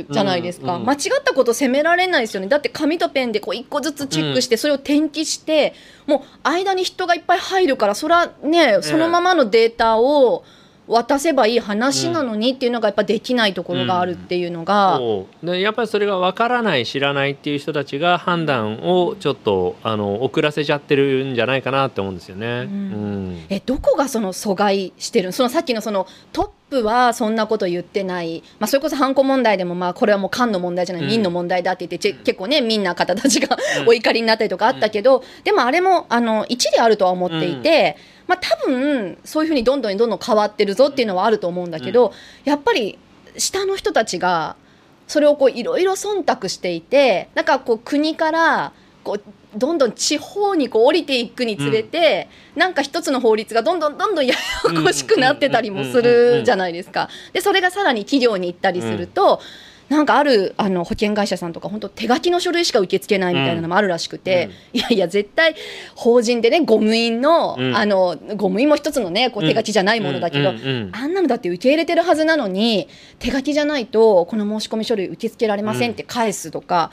[0.00, 2.48] うじゃないですか、間違ったこと責められないですよね。
[2.48, 5.74] だって紙とペンでこう一個ずつチェックして、それを転記して
[6.06, 10.44] もう間に人がいっぱい入るからそれはねそのままのデータを
[10.86, 22.64] 渡せばいい話なのにっていうのがやっぱできないところがあるっていうのが、そうでやっぱりそれが分からない知らないっていう人たちが判断をちょっとあの遅らせちゃってるんじゃないかなって思うんですよね。
[22.64, 22.66] ん。
[22.66, 23.46] うん。
[23.48, 25.48] えどこがその阻害してるその？
[25.48, 31.08] さっきのそのトップはそんなこと言ってない、まあ、それこそハンコ問題でもまあこれはもう官の問題じゃない、うん。
[31.10, 33.88] 民の問題だって言ってち結構ね民な方たちがうん。
[33.88, 37.96] お怒りになったりとかあったけど、でもあれもあの一理あるとは思っていて、
[38.26, 42.12] まあ、多分そういうふうにどんどんどんどん変わってるぞっていうのはあると思うんだけど、
[42.44, 42.98] やっぱり
[43.36, 44.56] 下の人たちが
[45.06, 48.72] それをこういろいろ忖度していてなんかこう国から
[49.02, 49.22] こう
[49.58, 57.08] どんどん地方にこう降りていくにつれて、なんか一つの法律がどんどんどんどんややこしくなってたりもするじゃないですか。
[57.32, 59.40] でそれがさらに企業に行ったりすると、
[59.88, 65.54] なんかあるあの保険会社さんとか本当手書きの書類しか受け付けないみたいなのもあるらしくて、いやいや絶対
[65.94, 67.76] 法人でねゴム印の、うん。
[67.76, 70.90] あのゴム印も一つのねこう手書きじゃないものだけど、うんうんうん。
[70.94, 76.90] あんなのだって受け入れてるはずなのに手書きじゃないとこの申し込み書類受け付けられませんって返すとか、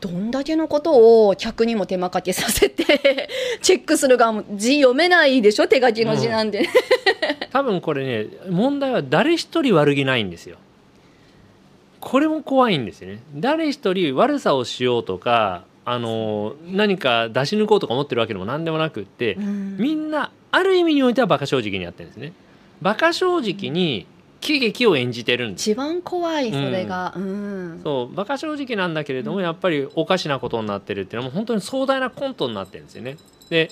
[0.00, 3.28] どんだけのことを客にも手間かけさせて
[3.62, 6.68] チェックする側も字読めないでしょ手書きの字なんで、
[7.50, 10.56] 多分これね問題は誰一人悪気ないんですよ
[12.00, 13.20] これも怖いんですよね。
[13.34, 19.76] 誰一人悪さをしようとかあの何か出し抜こうとか思ってるわけでも何でもなくって、うん。
[19.78, 22.32] みんなある意味においては馬鹿正直にやってるんですね。
[22.80, 24.06] 馬鹿正直に
[24.40, 25.70] 喜劇を演じてるんです。
[25.70, 27.12] 一番怖いそれが。
[27.16, 33.16] うん、そう馬鹿正直なんだけれどもやっぱりおかしなことになってるっていうのはもう本当に壮大なコントになってるんですよね。
[33.50, 33.70] で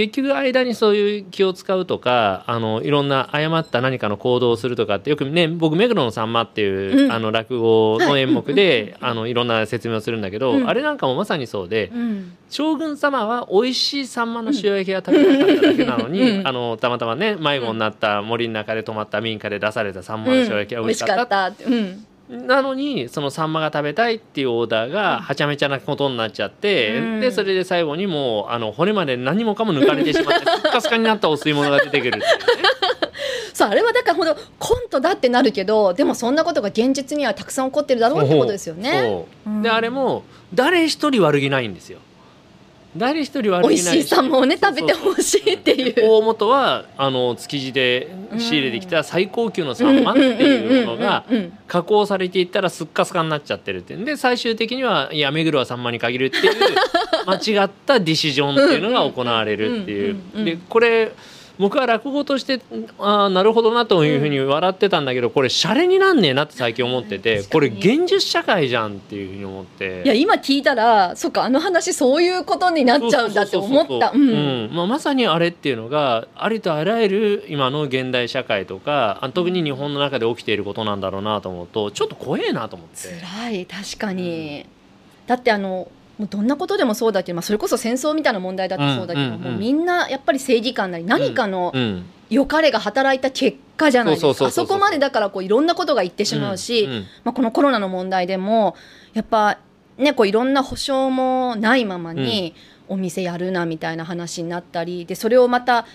[0.00, 7.12] 結局間にそういう気を使うとかあのいろんな誤った何かの行動をするとかってよくね僕「目黒のさんま」っていう、うん。
[7.12, 10.68] あの落語の演目で、は いあのいろんな説明をするんだけど、うん。
[10.68, 12.32] あれなんかもまさにそうで、うん。
[12.48, 16.46] 将軍様は美味しいサンマの塩焼きが食べたかっただけなのに、うん。
[16.46, 32.68] あのたまたまね迷子になった森の中で泊まった民家で出されたサンマの塩焼きが美味しかったって、うん、なのにそのサンマが食べたいっていうオーダーがはちゃめちゃなことになっちゃって、うんでそれで最後にもうあの骨まで何もかも抜かれてしまってスッカスカになったお吸い物が出てくるっていうね。
[33.52, 39.26] そうあれはだからほどコントだってなるけどでもそんなことが現実にはたくさん起こってるだろうってことですよね。
[39.62, 40.22] であれも
[40.54, 41.98] 誰一人悪気ないんですよ。
[42.96, 45.94] 誰一人悪美味しいサンマをね食べてほしいっていう。
[46.10, 51.24] 大元はあの築地で仕入れてきた最高級のサンマっていうものが
[51.68, 56.54] 加工されていったらすっかすかになっちゃってるってで最終的にはいや目黒はサンマに限るっていう
[57.26, 60.16] 間違ったディシジョンっていうのが行われるっていう。
[60.44, 61.12] でこれ
[61.60, 62.62] 僕は落語として
[62.98, 70.02] ああなるほどなというふうに笑ってたんだけどこれシャレになんねえなって最近思っててこれ現実社会じゃんっていうふうに思って。
[70.02, 74.12] いや今聞いたらそっかあの話そういうことになっちゃうんだって思った。
[74.72, 83.08] まあ、まさにあれっていうのがありとあらゆる今の現代社会とかあ特に日本の中で起きていることなんだろうなと思うとちょっと怖えなと思って。
[83.20, 84.64] 辛い確かに、
[85.26, 85.88] だってあの
[86.20, 89.42] もうどんなことでもそうだけど、まあ、それこそ戦争みたいな問題だってそうだけど、うんうんうん。
[89.52, 92.04] もうみんなやっぱり正義感なり何かのうん。
[92.28, 94.46] 良かれが働いた結果じゃないですか。
[94.46, 97.06] あそこまでだからこういろんなことが言ってしまうし、んん。
[97.24, 98.76] まあ、このコロナの問題でも
[99.14, 99.58] やっぱ
[99.98, 102.54] ねこういろんな保証もないままに
[102.88, 105.86] お店やるなみたいな話になったりでそれをまた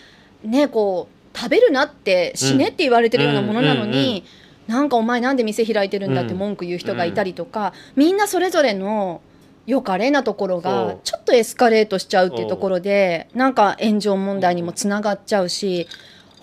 [0.44, 4.02] ねこう食べるなって死ねって言われてるようなものなのうんうんうん。
[4.02, 4.26] に、
[4.68, 9.22] なんかお前なんで店開いてるんだって文句言う人がいたりとか、みんなそれぞれの
[9.66, 15.88] よかれなところがちょっとエスカレートしちゃうっていうところでなんか炎上問題にもつながっちゃうし。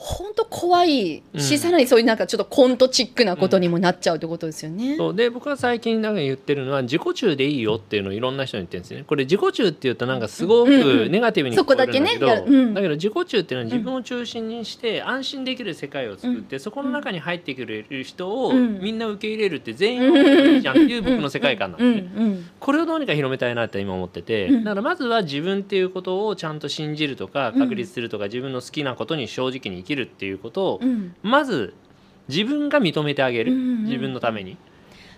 [0.03, 1.59] 本当怖いし、うん。
[1.59, 4.96] さらにそういうなんかちょっとコントチックなことにもなっちゃうってことですよね。
[4.96, 5.14] そう。
[5.14, 9.05] で僕は最近なんか言ってるのは自己中でいいよっていうのをいろんな人に言ってるんですね。
[9.07, 11.12] これ自己中っていうとなんかすごうんうくん。
[11.12, 12.34] ネガティブに聞こえるんだけど、そこだけね。
[12.34, 12.74] やるうん。
[12.74, 18.80] だけど自己中っていうのは自分を中心にして安心できる世界を作って、そこの中に入ってくれる人をうん。
[18.80, 24.64] みんな受け入れるって全員いいじゃんっていう僕の世界観なんでこれをどうにか広めたいなって今思ってて、うん。
[24.64, 31.14] だからまずは自分っていうことをちゃんと信じるとか確立するとか、自分の好きなことに正直に生きるっていうことを、うん。
[31.22, 31.74] まず
[32.28, 34.57] 自分が認めてあげる、うんうん自分のために。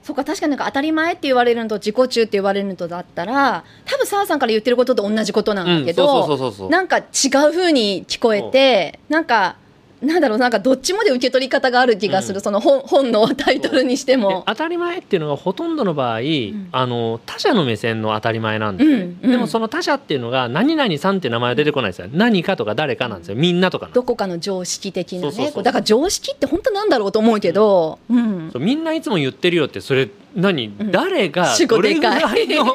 [0.03, 6.27] そうか確かになんか当たり前って言われるのと自己中って言われるのとだったら多分澤さんから言ってることと同じことなんだけど、
[6.61, 9.57] うん、なんか違う風に聞こえてなんか
[10.05, 12.43] なんだろうなんかどっちもで受け取り方がある気がする、うん。
[12.43, 14.45] その本本のタイトルにしてでも。
[14.47, 16.69] 当たり前っていうのがほとんどの場合、ん。
[16.73, 19.31] あの他者の目線の当たり前なんですね、うんうん。
[19.33, 22.09] でもその他者っていうのが何々さんって名前は出てこないですよ。
[22.13, 23.37] 何かとか誰かなんですよ。
[23.37, 25.53] みんなとかどこかの常識的なね。
[25.63, 28.51] だから常識って本当なんだろうと思うけど、うん。
[28.53, 30.91] そうみんないつも言ってるよってそれ何、ん。
[30.91, 32.75] 誰がどれぐらいいの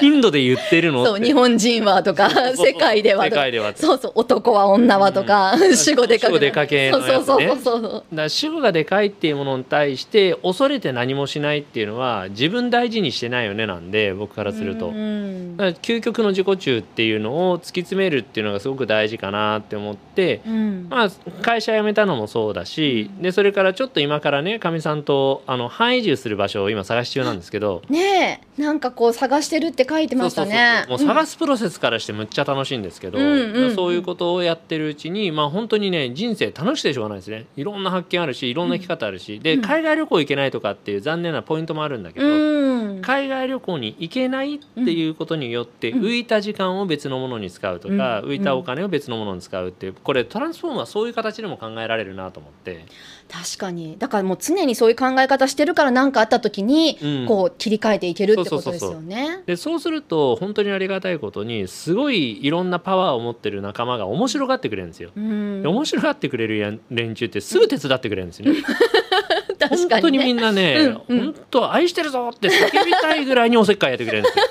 [0.00, 1.04] 頻度で言ってるの？
[1.04, 3.72] そう日本人はとか世界では世とか。
[3.76, 5.76] そうそう男は女はとか、うん。
[5.76, 7.14] 主語でか主語でかけのやつね。
[7.14, 14.88] そうそうそうそうだから主語がでかいっていうものに対して恐れて何もしないっていうのは自分大事にしてないよねなんで僕からすると。
[14.88, 15.34] うん
[15.82, 20.86] 究極の自己中っていうのを突き詰めるっていうのがすごく大事かなって思って、うん。
[20.90, 21.10] まあ、
[21.42, 27.82] 会社辞めたのもそうだしでそれからちょっと今からねかみさんとあの半移住する場所を今探し中なんですけど。
[27.88, 30.84] ねえなんかこう探してるって書いてましたね。
[30.88, 33.22] もう探すプロセスからしてむっちゃ楽しいんですけど、う
[33.70, 37.46] んそういうことをやってるうちにまあ本当にね人生楽しくてしょうがないですね。
[37.56, 39.62] いろんな発見あるしいろんな生き方あるし、でうん。
[39.62, 46.02] 海外旅行行けないとかっていう残念なポイントもあるんだけど、うん、海外旅行に行けないっていうことによってうん。
[46.02, 48.28] 浮いた時間を別のものに使うとか、うん。
[48.30, 52.84] 浮いたお金を別のものに使うっていうこれトランスフォームはそういう形でも考えられるなと思って。
[53.28, 59.42] 確かにだからもう常にそういう考え方してるから何かあった時にうんこう切り替えていけるってことですよね。
[59.46, 65.10] でそうすると本当にありがたいことにすごいいろんなパワーを持ってる仲間が面白がってくれるんですよ。
[65.16, 68.62] うんで面白がってくれる連中ってすぐ手伝ってくれるんですよね。
[69.58, 70.76] 確かにね本当にみんなね、
[71.08, 74.44] うんうん本当愛してるぞって叫びたいぐらいにおせっかいやってくれるんですよ。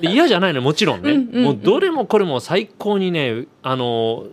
[0.00, 4.26] で嫌じゃないのもちろんね、うんうんうんもうどれもこれも最高にねあの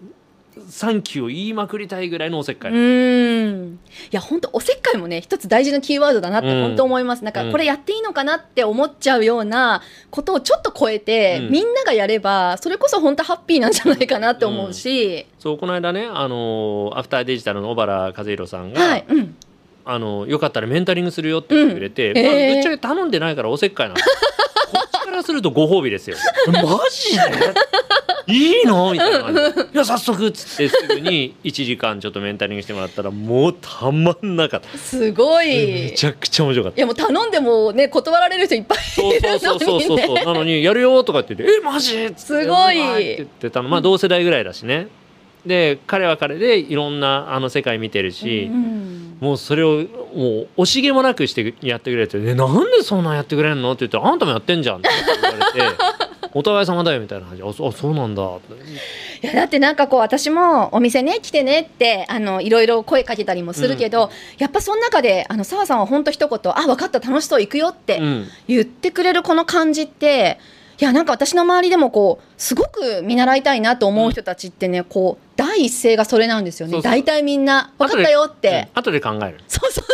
[0.69, 2.71] サンキューを言いまくりたいぐらいのおせっかい。
[2.71, 3.73] うーん。
[3.75, 3.77] い
[4.11, 6.61] や本当おせっかいもね一つ大事なキーワードだなってうん。
[6.61, 11.51] 本当思います、なんかこれやっていいのかなって思っちゃうようなことをちょっと超えて、うん。
[11.51, 19.35] みんながやればそれこそ本当ハッピーなんじゃないかなって思うし、そうこの間ねあのアフターデジタルの小原和弘さんが、はい、うん、
[19.85, 24.07] あのよかったらメンタリングするよって言ってくれて、まあうんえーぶっちゃけ頼んでないからおせっかいなんです
[24.71, 26.17] こっちからするとご褒美ですよ。
[26.51, 27.21] マジで？
[28.27, 28.91] いいの？
[28.91, 29.41] みたいな感じ。
[29.55, 34.77] でいや早速っつってすぐに1時間ちょっとメンタリングしてもらったらもうたまんなかった。
[34.77, 35.47] すごい。
[35.47, 36.77] めちゃくちゃ面白かった。
[36.77, 36.79] い。
[36.81, 42.93] やもう頼んでもね断られる人いっぱいそうそうそうそうそうそう、なのにやるよとかって言って「えマジ?」すごい。
[42.93, 43.69] って言ってたの。
[43.69, 44.87] まあ同世代ぐらいだしね。
[45.45, 49.77] で彼は彼でいろんなあの世界見てるし、うんもうそれを
[50.13, 54.89] もう惜しげもなくしてやってくれて「えなんでそんなんやってくれんの?」って言って「あんたもやってんじゃん」って
[55.21, 55.77] 言われて
[56.35, 58.53] 「お互い様だよ」みたいな感じで「あそあそうなんだ」って
[59.25, 68.27] いやだってなんかこう私もお店ね来てねってあのいろいろ声かけたりもするけど、やっぱその中であの澤さんは本当一言「あ分かった楽しそう行くよ」ってうん。
[68.47, 70.37] 言ってくれるこの感じって
[70.79, 76.81] いやなんか私の周りでもこうすごく見習いたいなと思う人たちってね、こう第一声がそれなんですよね。
[76.81, 78.67] 大体みんな「分かったよ」って。
[78.73, 79.39] うん後で考える。
[79.47, 79.85] そうそう。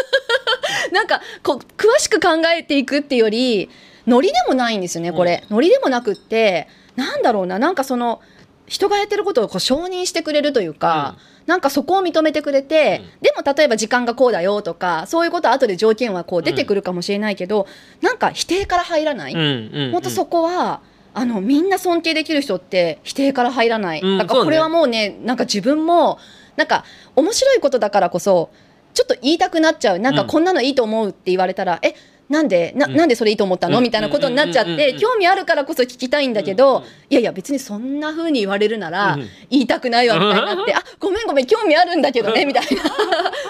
[0.93, 3.69] なんかこう詳しく考えていくっていうより
[4.11, 8.21] ノリでもないんですよねこれ、ノリでもなくってなんだろうななんかその
[8.67, 17.67] 人がやってることをこう承認してくれるというか、なんかそこを認めてくれて、でも例えば時間がこうだよとかそういうことは後で条件はこう出てくるかもしれないけど、
[18.01, 19.91] なんか否定から入らない、うんうんうん。
[19.91, 20.81] 本当そこは
[21.13, 26.17] あのみんな尊敬できる人って否定から入らない、うんだからこれはもうねなんか自分も
[26.55, 26.85] なんか
[27.17, 28.51] 面白いことだからこそ
[28.93, 29.99] ちょっと言いたくなっちゃう。
[29.99, 30.27] なんかうん。
[30.27, 31.93] こんなのいいと思うって言われたら、え
[32.31, 32.95] なんでなうん。
[32.95, 33.83] なんでそれいいと思ったの、うん。
[33.83, 42.83] みたいなことになっちゃって興味あるからこそ聞きたいんだけど、いやいや別にそんな風に言われるならうん言いたくないわみたいになって、 あごめんごめん興味あるんだけどね みたいな。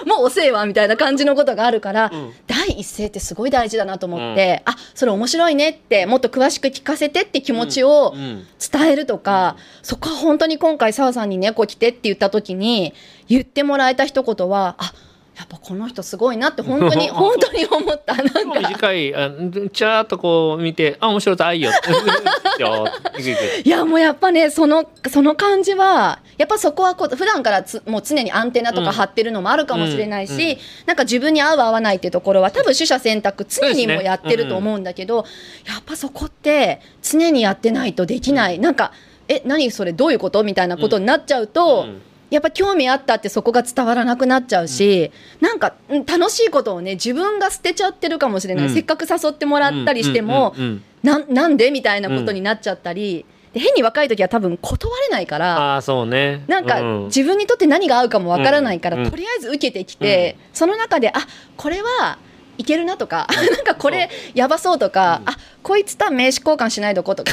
[0.04, 2.32] もう遅えわみたいな感じのことがあるから、うん。
[2.46, 8.46] 第一声ってすごい大事だなと思って、あそれ面白いねってもっと詳しく聞かせてって気持ちをうん。
[8.72, 12.94] 伝えるとか、そこは本当に今回澤さんに猫来てって言った時に
[13.28, 14.92] 言ってもらえた一言はあ
[15.36, 18.14] やっぱこの人すごいなって本当に 本当に思った。
[18.14, 18.60] なんか。
[18.68, 19.30] 短いあ
[19.72, 21.88] ちゃーっとこう見て「あ面白さあいいよ」って
[22.58, 30.58] 「じゃあ行く行くいやもうやっぱねそのその感じはやっぱそこはこう普段からつもう常にアンテナとか張ってるのもあるかもしれないし、うんうん。
[30.86, 35.24] なんか自分に合う合わないっていうところは多分取捨選択常にもやってると思うんだけど、
[35.66, 38.92] やっぱそこって常にやってないとできない、なんか
[39.28, 40.42] え何それどういうこと？
[40.44, 41.84] みたいなことになっちゃうと。
[41.86, 42.02] うん
[42.32, 48.74] やっぱ興味あったってそこが伝わらなくなっちゃうし、なんかうん楽しいことをね自分が捨てちゃってるかもしれない、うん。
[48.74, 56.44] せっかく誘ってもらったりしても、うんうんうんなんなんでみたいなことになっちゃったり、で変に若い時は多分断れないからああそうね。
[56.46, 57.04] なんかうん。
[57.06, 59.02] 自分にとって何が合うかもわからないから、うん。
[59.04, 59.10] うん。
[59.10, 61.14] とりあえず受けてきて、その中であ
[61.56, 62.18] これは
[62.58, 65.30] いけるなとか なんかこれやばそうとか、うん。
[65.30, 67.32] あこいつとは名刺交換しないどことか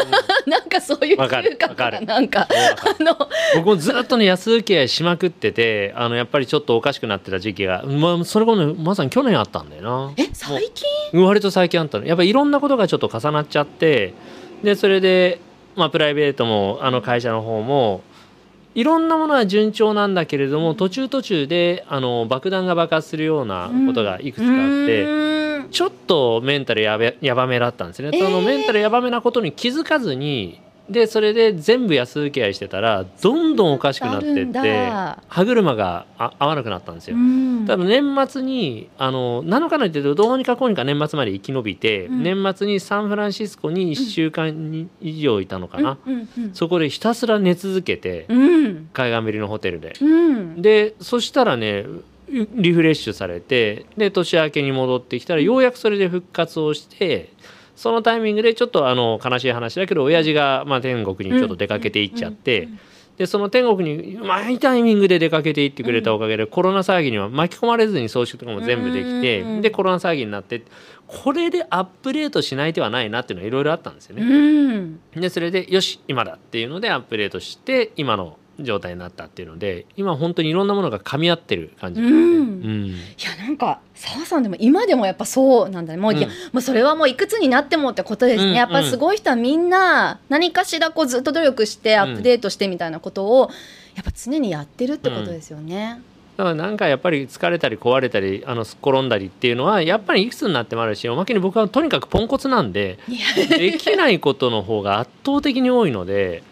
[0.46, 2.46] なんかそういう嗅覚がなんか。
[2.50, 3.16] あの
[3.56, 10.12] 僕もずっとね安請け合いしまくっててあのやっぱりちょっとおかしくなってた時期が、まあ、それこそまさに去年あったんだよな。
[10.16, 10.70] え最
[11.12, 11.24] 近？
[11.24, 12.06] 割と最近あったの。
[12.06, 14.14] やっぱりいろんなことがちょっと重なっちゃって
[14.62, 15.40] でそれで、
[15.74, 18.02] まあ、プライベートもあの会社の方も
[18.74, 25.70] いろんなものは順調なんだけれども途中途中であの爆弾が爆発するようなことがいくつかあって、うーん。
[25.70, 28.24] ちょっとメンタルやべやばめだったんですね、えー。
[28.24, 30.60] そのメンタルやばめなことに気づかずに
[30.90, 35.22] でそれで全部安請け合いしてたらどんどんおかしくなってってだ。
[35.28, 37.16] 歯車があ合わなくなったんですよ。
[37.16, 37.64] うん。
[37.66, 42.22] 多分年末にあの7日の言ってるとどうにかこうにか年末まで生き延びて、うん。
[42.22, 45.98] 年末にサンフランシスコに1週間に以上いたのかな、
[46.52, 48.88] そこでひたすら寝続けて、うん。
[48.92, 49.94] 海岸べりのホテルで。
[50.00, 50.60] うん。
[50.60, 51.84] でそしたらね
[52.54, 57.32] リフレッシュされてで年明けに戻ってきたらようやくそれで復活をして
[57.76, 62.68] そのタイミングでちょっとあの悲しい話だけど親父がまあ天国にちょっと出かけていっちゃって、
[63.20, 70.62] でその天国にうまいタイミングで出かけていってくれたおかげで、コロナ騒ぎには巻き込まれずに葬式とかも全部できて、うんでコロナ騒ぎになって
[71.06, 74.22] これでアップデートしない手はないなっていうのはいろいろあったんですよね。
[74.22, 75.00] うん。
[75.14, 82.08] でそれでよし今だっていうのでアップデートして今の状態になったっていうので今本当にいろんなものが噛み合ってる感じ、うん。
[82.08, 82.86] うん。
[82.86, 93.50] いやなんか澤さんでも今でもやっぱそうなんだねもう,、いやうんもうそれはもういくつになってもってことですね、うんやっぱすごい人はみんな何かしらこうずっと努力してアップデートしてみたいなことを
[93.94, 96.02] やっぱ常にやってるってことですよね。
[96.40, 102.98] だからなんかやっぱり疲れたり壊れたりあのすっ転んだりっていうのはやっぱりいくつになってもあるしおまけに僕はとにかくポンコツなんで
[103.50, 106.42] できないことの方が圧倒的に多いので。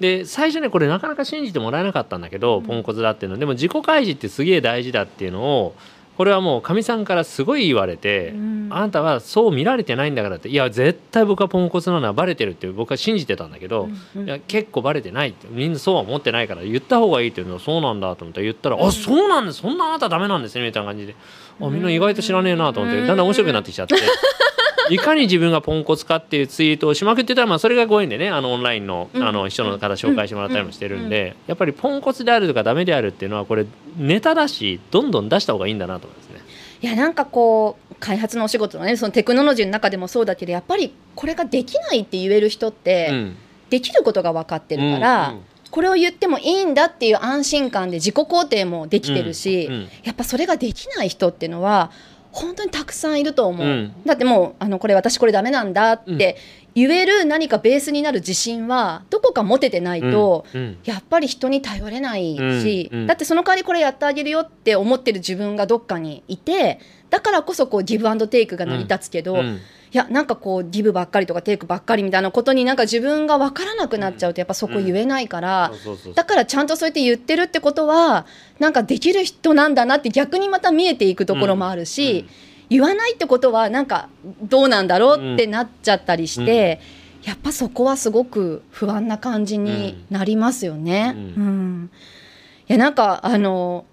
[0.00, 2.64] で最初ねこれなかなか信じてもらえなかったんだけど、うん。
[2.64, 3.38] ポンコツだっていうの。
[3.38, 5.74] でも自己開示ってすげえ大事だっていうのを
[6.16, 8.68] これはもうかみさんからすごい言われて、うん。
[8.70, 10.48] あなたはそう見られてないんだからって。
[10.48, 13.84] いや絶対僕はポンコツなのはバレてるって僕は信じてたんだけど、
[14.14, 15.46] うんうんいや結構バレてないって。
[15.50, 17.54] みんなそうは思ってないから言った方がいいっていうの。
[17.54, 18.82] はそうなんだと思ったら言ったら「うん。
[18.86, 21.14] あそうなんですそんなあなたダメなんですね」みたいな感じで。
[21.60, 23.06] あみんな意外と知らねえなと思って。
[23.06, 23.94] だんだん面白くなってきちゃって。
[24.90, 29.22] いかに自分がポンコツかっていうツイートをしまくってたら、まあ、それがご縁でねあのオンラインのうん。
[29.22, 33.66] あの人の方紹介してもらったりもしてるんでやっぱりポンコツであるとかダメであるっていうのはこれ
[33.96, 36.40] ネタだしどんどん出した方がいいんだなと思いますね。
[36.82, 43.36] いやなんかこう開発のお仕事のねそのテクノロジーの中でもそうだけどやっぱりこれができないって言える人って、うん。
[43.70, 45.40] できることが分かってるから、うん。
[45.70, 49.88] これを言ってもいいんだっていう安心感で自己肯定もできてるし、うんうん。
[50.04, 51.90] やっぱそれができない人っていうのは
[52.36, 53.94] 本当にたくさんいると思う、うん。
[54.04, 56.36] だってもうあのこれ私これダメなんだって
[56.74, 60.44] 言える何かベースになる自信はどこか持ててないと、
[60.84, 66.78] やっぱり人に頼れないし、だってその代わりこれやってあげるよって思ってる自分がどっかにいて
[67.08, 69.42] だからこそこうギブアンドテイクが成り立つけど、
[69.96, 75.72] やなんかこうギブばっかりとかテイクばっかりみたいなことになんか自分が分からなくなっちゃうとやっぱそこ言えないから、
[76.14, 78.26] だからちゃんとそうやって言ってるってことは
[78.58, 82.28] なんかできる人なんだなって逆にまた見えていくところもあるし、うん。
[82.68, 84.08] 言わないってことはなんか
[84.42, 86.80] どうなんだろうってなっちゃったりして、
[87.22, 91.14] やっぱそこはすごく不安な感じになりますよね。
[91.16, 91.22] うん。
[91.22, 91.90] うん。
[92.68, 93.84] いやなんかあの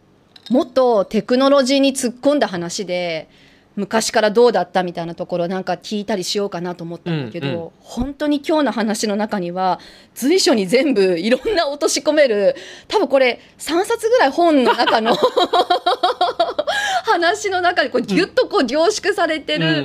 [0.49, 3.29] もっとテクノロジーに突っ込んだ話で
[3.75, 7.71] 昔からどうだったみたいなところなんか聞いたりしようかなと思ったんだけど、うんうん。
[7.79, 9.79] 本当に今日の話の中には
[10.13, 12.55] 随所に全部いろんな落とし込める
[12.87, 15.15] 多分これ3冊ぐらい本の中の
[17.05, 19.83] 話の中にこうギュッとこう凝縮されてる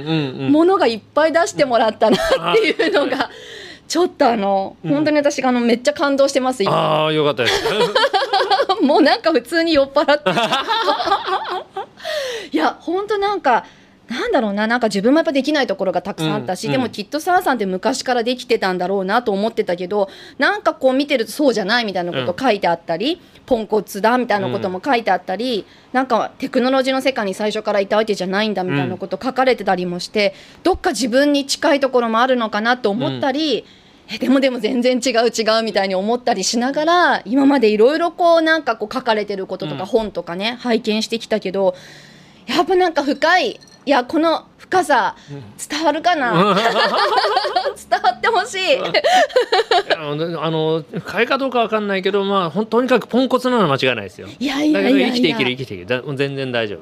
[0.50, 3.30] ものがいっぱい出してもらったなっていうのが。
[3.88, 4.90] ちょっとあの、うん。
[4.92, 6.74] 本当に私があのめっちゃ感動してます今。
[6.74, 7.64] ああよかったです。
[8.84, 10.30] もうなんか普通に酔っ払って。
[10.30, 10.36] る
[12.52, 13.64] いや本当なんか
[14.08, 16.72] なんだろうななんか自分もやっぱできないところがたくさんあったし、うん。
[16.72, 33.64] でもきっと澤さんって昔からできてたんだろうなと思ってたけどなんかこう見てるとそうじゃないみたいなこと書いてあったり、ポンコツだみたいなことも書いてあったり、なんかテクノロジーの世界に最初からいたわけじゃないんだみたいなこと書かれてたりもして、どっか自分に近いところもあるのかなと思ったり、
[34.10, 39.86] えでもでも全然違う違うみたいに思ったりしながら今までいろいろこうなんかこう書かれてることとかうん。
[39.86, 41.74] 本とかね、拝見してきたけど
[42.46, 45.16] やっぱなんか深いいやこの深さ
[45.70, 48.76] 伝わるかな、 伝わってほしい。
[49.96, 54.28] あのあの買いかどうかわかんないけどまあほんとにかくポンコツなのは間違いないですよ。
[54.38, 55.06] いやいやいやいや。
[55.06, 56.04] 生きていける生きていける。
[56.16, 56.76] 全然大丈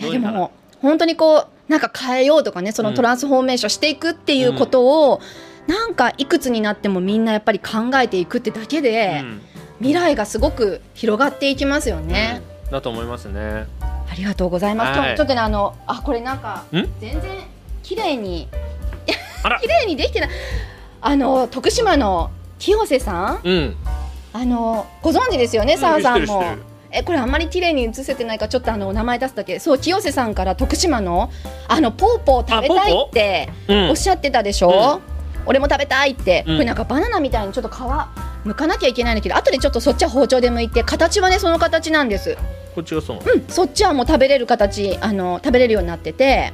[0.00, 0.04] 夫。
[0.04, 0.50] いやでも
[0.82, 5.20] 本当にこうなんか変えようとかねそのトランスフォーメーションしていくっていうことを、
[5.68, 9.42] なんかいくつになってもみんなやっぱり考えていくってだけで、うん。
[9.78, 12.42] 未来がすごく広がっていきますよね。
[12.44, 13.66] うんだと思いますね。
[13.80, 14.98] ありがとうございます。
[14.98, 15.16] はい。
[15.16, 16.76] ちょっとねあのあこれなんかん？
[17.00, 17.22] 全然
[17.82, 18.48] 綺麗に
[19.60, 20.30] 綺麗にできてない。
[21.00, 23.40] あの徳島の清瀬さん？
[23.42, 23.76] うん。
[24.32, 26.26] あのご存知ですよね澤さんも。
[26.26, 26.62] 知ってる知ってる。
[26.92, 29.58] えこれあんまり綺麗に映せてないからちょっとあのお名前出すだけ。
[29.60, 31.30] そう清瀬さんから徳島の
[31.68, 33.90] あのポーポー食べたいってうん。
[33.90, 35.00] おっしゃってたでしょ、
[35.46, 36.56] 俺も食べたいって、うん。
[36.56, 42.36] これなんかバナナみたいにちょっと皮剥かなきゃいけないんだけど後でちょっとそっちは包丁で剥いて形はねその形なんです
[42.80, 43.18] こっちがそう。
[43.18, 46.52] うんそっちはもう食べれる形あの食べれるようになってて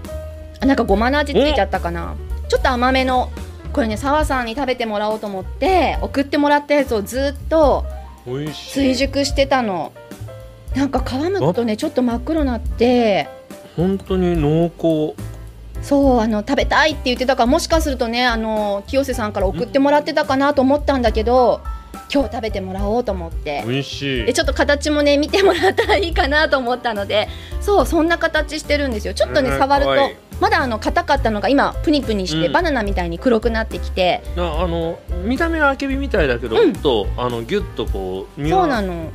[0.60, 2.16] あなんかごまの味ついちゃったかな
[2.48, 3.30] ちょっと甘めの
[3.72, 7.84] これね澤さんに食べてもらおうと思って送ってもらったやつをずっと。
[8.52, 9.92] 追熟してたの
[10.74, 13.28] なんか皮むくとねちょっと真っ黒になって
[13.76, 15.14] 本当に濃厚。
[15.80, 21.60] そうあの食べたいって言ってたからもしかするとねあの清瀬さんから送ってもらってたかなと思ったんだけど
[22.12, 23.64] 今日食べてもらおうと思って。
[23.66, 24.26] 美味しい。
[24.26, 24.32] で。
[24.32, 27.28] ちょっと形もね見てもらったらいいかなと思ったので。
[27.60, 29.14] そうそんな形してるんですよ。
[29.14, 29.90] ちょっとね、うん触ると
[30.40, 32.52] まだあの硬かったのが今プニプニして、うん。
[32.52, 34.22] バナナみたいに黒くなってきて。
[34.36, 36.72] ああの見た目はあけびみたいだけど、うん。
[36.74, 39.10] とあのギュッとこう身そうなの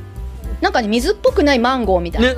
[0.62, 2.36] なんかね水っぽくないマンゴーみたいな、ね、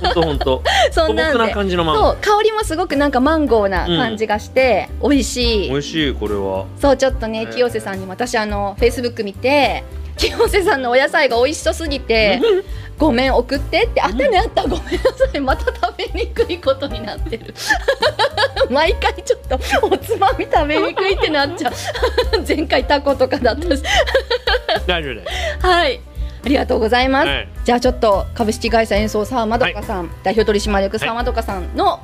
[0.00, 0.62] 本当本当。
[0.92, 1.52] そんなんで。
[1.52, 5.66] 感じのマンゴそう香りもすごくなんかマンゴーな感じがして、美味しー。
[5.66, 5.70] い。
[5.70, 6.66] 美味しいこれは。
[6.78, 7.52] そうちょっとねね。
[7.52, 9.84] 清瀬さんにも私あのフェイスブック見て
[10.16, 12.40] 清瀬さんのお野菜が美味しそうすぎて
[12.98, 17.54] ごめん送ってってあったねあったごめんなさいまた食べにくいことになってる。
[18.70, 21.72] 毎回ちょっとおつまみ食べにくいってなっちゃう。
[22.46, 23.82] 前回タコとかだったし。
[24.86, 25.26] 大丈夫だよ。
[25.60, 26.00] はい
[26.48, 27.28] ありがとうございます。
[27.28, 27.48] はい。
[27.64, 32.00] じゃあちょっと株式会社演奏沢まどかさん、代表取締役沢まどかさんの、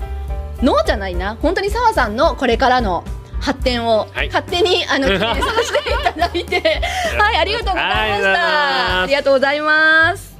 [0.63, 3.05] のじゃないな本当に沢さんのこれからの
[3.41, 4.27] 発展をはい。
[4.27, 6.81] 勝手に、あの 記念させていただいて。
[7.19, 9.03] はいありがとうございました。
[9.03, 10.34] ありがとうございます